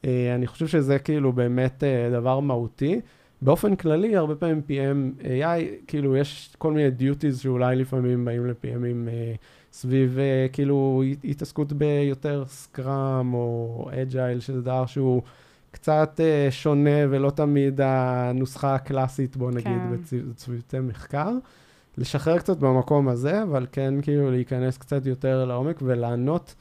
אה, 0.06 0.34
אני 0.34 0.46
חושב 0.46 0.66
שזה 0.66 0.98
כאילו 0.98 1.32
באמת 1.32 1.84
אה, 1.84 2.10
דבר 2.12 2.40
מהותי. 2.40 3.00
באופן 3.42 3.76
כללי, 3.76 4.16
הרבה 4.16 4.34
פעמים 4.34 4.62
PM 4.68 5.22
AI, 5.24 5.84
כאילו 5.86 6.16
יש 6.16 6.54
כל 6.58 6.72
מיני 6.72 6.90
דיוטיז 6.90 7.38
שאולי 7.40 7.76
לפעמים 7.76 8.24
באים 8.24 8.46
ל-PMים 8.46 9.08
אה, 9.08 9.34
סביב 9.72 10.18
כאילו 10.52 11.02
התעסקות 11.24 11.72
ביותר 11.72 12.44
סקראם 12.46 13.34
או 13.34 13.88
אג'ייל, 14.02 14.40
שזה 14.40 14.60
דבר 14.60 14.86
שהוא 14.86 15.22
קצת 15.70 16.20
שונה 16.50 17.00
ולא 17.10 17.30
תמיד 17.30 17.80
הנוסחה 17.84 18.74
הקלאסית, 18.74 19.36
בוא 19.36 19.50
נגיד, 19.50 19.64
כן. 20.10 20.18
בצוותי 20.30 20.80
מחקר. 20.80 21.30
לשחרר 21.98 22.38
קצת 22.38 22.56
במקום 22.56 23.08
הזה, 23.08 23.42
אבל 23.42 23.66
כן 23.72 23.94
כאילו 24.02 24.30
להיכנס 24.30 24.78
קצת 24.78 25.06
יותר 25.06 25.44
לעומק 25.44 25.78
ולענות 25.82 26.54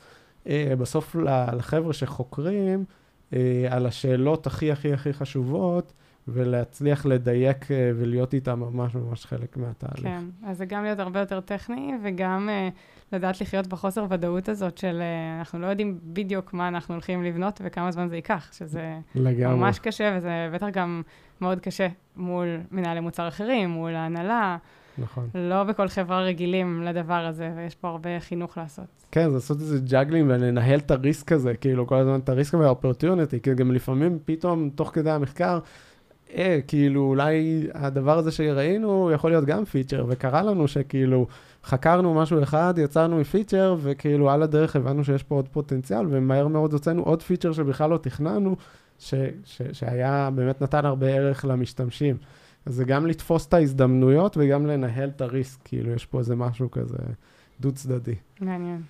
בסוף 0.78 1.16
לחבר'ה 1.54 1.94
שחוקרים. 1.94 2.86
אה, 3.34 3.68
על 3.70 3.86
השאלות 3.86 4.48
הכי 4.48 4.72
הכי 4.72 4.94
הכי 4.94 5.14
חשובות, 5.14 5.94
ולהצליח 6.28 7.06
לדייק 7.06 7.72
אה, 7.72 7.92
ולהיות 7.96 8.34
איתה 8.34 8.56
ממש 8.56 8.96
ממש 8.96 9.26
חלק 9.26 9.58
מהתהליך. 9.58 10.04
כן, 10.04 10.24
אז 10.44 10.58
זה 10.58 10.66
גם 10.66 10.84
להיות 10.84 11.00
הרבה 11.00 11.20
יותר 11.20 11.40
טכני, 11.40 11.94
וגם 12.04 12.50
אה, 12.50 12.70
לדעת 13.12 13.42
לחיות 13.42 13.68
בחוסר 13.68 14.06
ודאות 14.10 14.50
הזאת 14.50 14.78
של 14.78 15.02
אה, 15.02 15.40
אנחנו 15.40 15.60
לא 15.60 15.68
יודעים 15.68 16.00
בדיוק 16.04 16.54
מה 16.54 16.68
אנחנו 16.68 16.94
הולכים 16.94 17.24
לבנות 17.24 17.62
וכמה 17.64 17.92
זמן 17.92 18.08
זה 18.08 18.16
ייקח, 18.16 18.50
שזה 18.54 19.00
לגמרי. 19.16 19.56
ממש 19.56 19.80
קשה, 19.80 20.14
וזה 20.18 20.50
בטח 20.54 20.68
גם 20.74 21.02
מאוד 21.42 21.60
קשה 21.60 21.88
מול 22.16 22.48
מנהלי 22.72 23.00
מוצר 23.00 23.28
אחרים, 23.28 23.70
מול 23.70 23.96
ההנהלה. 23.96 24.58
נכון. 24.98 25.30
לא 25.36 25.64
בכל 25.64 25.88
חברה 25.88 26.22
רגילים 26.22 26.84
לדבר 26.84 27.26
הזה, 27.26 27.52
ויש 27.56 27.76
פה 27.76 27.88
הרבה 27.88 28.20
חינוך 28.20 28.58
לעשות. 28.58 28.86
כן, 29.12 29.30
זה 29.30 29.36
לעשות 29.36 29.60
איזה 29.60 29.80
juggling 29.80 30.26
ולנהל 30.30 30.80
את 30.80 30.92
ה 30.92 31.00
risk 31.00 31.32
הזה, 31.32 31.54
כאילו, 31.54 31.88
כל 31.88 31.96
הזמן 31.96 32.20
את 32.20 32.30
ה 32.30 32.35
risk 32.35 32.54
וה 32.54 32.66
opportunity, 32.66 33.40
כי 33.40 33.54
גם 33.54 33.72
לפעמים 33.72 34.20
פתאום, 34.26 34.70
תוך 34.70 34.90
כדי 34.94 35.12
המחקר, 35.12 35.60
אה, 36.36 36.60
כאילו, 36.68 37.02
אולי 37.02 37.68
הדבר 37.74 38.18
הזה 38.18 38.32
שראינו 38.32 39.12
יכול 39.14 39.32
להיות 39.32 39.46
גם 39.46 39.66
פיצ'ר, 39.66 40.06
וקרה 40.10 40.42
לנו 40.42 40.68
שכאילו, 40.68 41.28
חקרנו 41.64 42.14
משהו 42.14 42.44
אחד, 42.44 42.74
יצרנו 42.78 43.18
מפיצ'ר, 43.18 43.76
וכאילו 43.82 44.30
על 44.30 44.44
הדרך 44.44 44.76
הבנו 44.76 45.04
שיש 45.04 45.24
פה 45.24 45.36
עוד 45.36 45.48
פוטנציאל, 45.48 46.06
ומהר 46.10 46.48
מאוד 46.48 46.74
הוצאנו 46.74 47.04
עוד 47.04 47.22
פיצ'ר 47.22 47.54
שבכלל 47.54 47.90
לא 47.90 47.98
תכננו, 47.98 48.56
ש, 49.00 49.14
ש, 49.44 49.62
שהיה, 49.74 50.30
באמת 50.36 50.62
נתן 50.62 50.86
הרבה 50.86 51.08
ערך 51.08 51.46
למשתמשים. 51.46 52.18
אז 52.66 52.76
זה 52.76 52.86
גם 52.86 53.08
לתפוס 53.08 53.48
את 53.48 53.54
ההזדמנויות 53.54 54.38
וגם 54.38 54.66
לנהל 54.66 55.10
את 55.10 55.22
ה 55.22 55.28
risk, 55.28 55.60
כאילו, 55.64 55.92
יש 55.92 56.06
פה 56.06 56.20
איזה 56.20 56.36
משהו 56.36 56.72
כזה 56.72 56.98
דו-צדדי. 57.60 58.16
מעניין. 58.42 58.82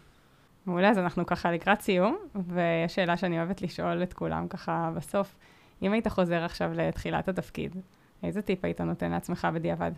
מעולה, 0.65 0.89
אז 0.89 0.97
אנחנו 0.97 1.25
ככה 1.25 1.51
לקראת 1.51 1.81
סיום, 1.81 2.17
ויש 2.53 2.95
שאלה 2.95 3.17
שאני 3.17 3.37
אוהבת 3.39 3.61
לשאול 3.61 4.03
את 4.03 4.13
כולם 4.13 4.47
ככה 4.47 4.91
בסוף. 4.95 5.35
אם 5.81 5.91
היית 5.91 6.07
חוזר 6.07 6.43
עכשיו 6.43 6.71
לתחילת 6.73 7.27
התפקיד, 7.27 7.75
איזה 8.23 8.41
טיפ 8.41 8.65
היית 8.65 8.81
נותן 8.81 9.11
לעצמך 9.11 9.47
בדיעבד? 9.53 9.91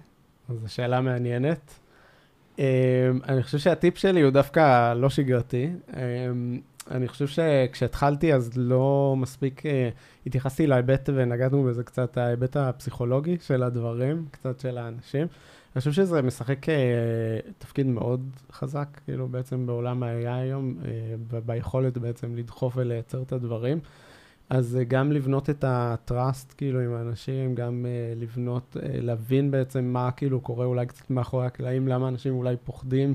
אז 0.49 0.59
זו 0.59 0.73
שאלה 0.73 1.01
מעניינת. 1.01 1.79
Um, 2.55 2.59
אני 3.27 3.43
חושב 3.43 3.57
שהטיפ 3.57 3.97
שלי 3.97 4.21
הוא 4.21 4.31
דווקא 4.31 4.93
לא 4.93 5.09
שגרתי. 5.09 5.69
Um, 5.89 5.95
אני 6.91 7.07
חושב 7.07 7.27
שכשהתחלתי 7.27 8.33
אז 8.33 8.51
לא 8.55 9.15
מספיק 9.17 9.61
uh, 9.61 9.69
התייחסתי 10.25 10.67
להיבט, 10.67 11.09
ונגענו 11.13 11.63
בזה 11.63 11.83
קצת, 11.83 12.17
ההיבט 12.17 12.57
הפסיכולוגי 12.57 13.37
של 13.41 13.63
הדברים, 13.63 14.25
קצת 14.31 14.59
של 14.59 14.77
האנשים. 14.77 15.27
אני 15.75 15.79
חושב 15.79 15.91
שזה 15.91 16.21
משחק 16.21 16.65
uh, 16.65 16.69
תפקיד 17.57 17.87
מאוד 17.87 18.29
חזק, 18.51 18.87
כאילו 19.05 19.27
בעצם 19.27 19.65
בעולם 19.65 20.03
ה-AI 20.03 20.29
היום, 20.29 20.77
uh, 20.81 21.35
ביכולת 21.45 21.97
בעצם 21.97 22.35
לדחוף 22.35 22.73
ולייצר 22.77 23.21
את 23.21 23.31
הדברים. 23.31 23.79
אז 24.49 24.77
uh, 24.81 24.83
גם 24.83 25.11
לבנות 25.11 25.49
את 25.49 25.63
ה-trust 25.63 26.53
כאילו 26.57 26.79
עם 26.79 26.93
האנשים, 26.93 27.55
גם 27.55 27.85
uh, 27.85 28.21
לבנות, 28.21 28.77
uh, 28.79 28.81
להבין 28.83 29.51
בעצם 29.51 29.83
מה 29.83 30.11
כאילו 30.11 30.41
קורה 30.41 30.65
אולי 30.65 30.85
קצת 30.85 31.09
מאחורי 31.09 31.45
הקלעים, 31.45 31.87
למה 31.87 32.07
אנשים 32.07 32.33
אולי 32.33 32.55
פוחדים. 32.63 33.13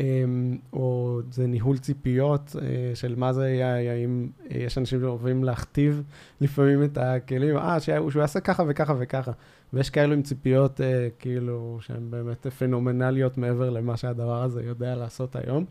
אמ, 0.00 0.56
או 0.72 1.20
זה 1.30 1.46
ניהול 1.46 1.78
ציפיות 1.78 2.56
אה, 2.62 2.94
של 2.94 3.14
מה 3.16 3.32
זה 3.32 3.56
AI, 3.60 3.90
האם 3.90 4.28
אה, 4.50 4.58
יש 4.58 4.78
אנשים 4.78 5.00
שאוהבים 5.00 5.44
להכתיב 5.44 6.02
לפעמים 6.40 6.84
את 6.84 6.98
הכלים, 6.98 7.56
אה, 7.56 7.80
שהוא 7.80 8.10
יעשה 8.20 8.40
ככה 8.40 8.62
וככה 8.68 8.94
וככה. 8.98 9.32
ויש 9.72 9.90
כאלו 9.90 10.12
עם 10.12 10.22
ציפיות 10.22 10.80
אה, 10.80 11.08
כאילו 11.18 11.78
שהן 11.80 12.10
באמת 12.10 12.46
פנומנליות 12.46 13.38
מעבר 13.38 13.70
למה 13.70 13.96
שהדבר 13.96 14.42
הזה 14.42 14.62
יודע 14.62 14.94
לעשות 14.94 15.36
היום. 15.36 15.64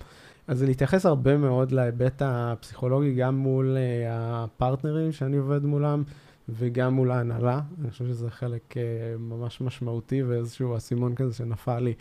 אז 0.48 0.60
זה 0.60 0.66
להתייחס 0.66 1.06
הרבה 1.06 1.38
מאוד 1.38 1.72
להיבט 1.72 2.22
הפסיכולוגי, 2.26 3.14
גם 3.16 3.38
מול 3.38 3.78
הפרטנרים 4.10 5.12
שאני 5.12 5.38
עובד 5.38 5.66
מולם, 5.66 6.04
וגם 6.50 6.94
מול 6.94 7.12
ההנהלה. 7.12 7.62
אני 7.82 7.92
חושב 7.92 8.06
שזה 8.06 8.30
חלק 8.30 8.74
ממש 9.20 9.62
משמעותי 9.62 10.24
ואיזשהו 10.24 10.78
אסימון 10.78 11.16
כזה 11.16 11.34
שנפל 11.34 11.80
לי. 11.80 11.94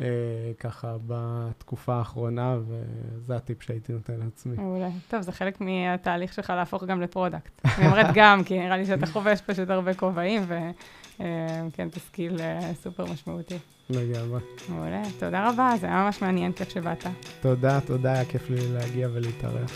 אה, 0.00 0.06
ככה 0.60 0.96
בתקופה 1.06 1.94
האחרונה, 1.94 2.56
וזה 2.68 3.36
הטיפ 3.36 3.62
שהייתי 3.62 3.92
נותן 3.92 4.12
לעצמי. 4.24 4.56
מעולה. 4.56 4.88
טוב, 5.08 5.20
זה 5.20 5.32
חלק 5.32 5.60
מהתהליך 5.60 6.32
שלך 6.32 6.50
להפוך 6.50 6.84
גם 6.84 7.00
ל 7.00 7.07
product. 7.07 7.60
אני 7.64 7.86
אומרת 7.86 8.06
גם, 8.14 8.44
כי 8.44 8.58
נראה 8.58 8.76
לי 8.76 8.86
שאתה 8.86 9.06
חובש 9.06 9.40
פשוט 9.40 9.70
הרבה 9.70 9.94
כובעים, 9.94 10.42
וכן, 10.46 11.88
זה 11.94 12.00
skill 12.00 12.38
סופר 12.82 13.04
משמעותי. 13.12 13.58
לגמרי. 13.90 14.40
מעולה. 14.68 15.02
תודה 15.18 15.48
רבה, 15.48 15.72
זה 15.80 15.86
היה 15.86 16.04
ממש 16.04 16.22
מעניין, 16.22 16.52
כיף 16.52 16.68
שבאת. 16.68 17.04
תודה, 17.40 17.80
תודה, 17.80 18.12
היה 18.12 18.24
כיף 18.24 18.50
לי 18.50 18.72
להגיע 18.72 19.08
ולהתארח. 19.12 19.70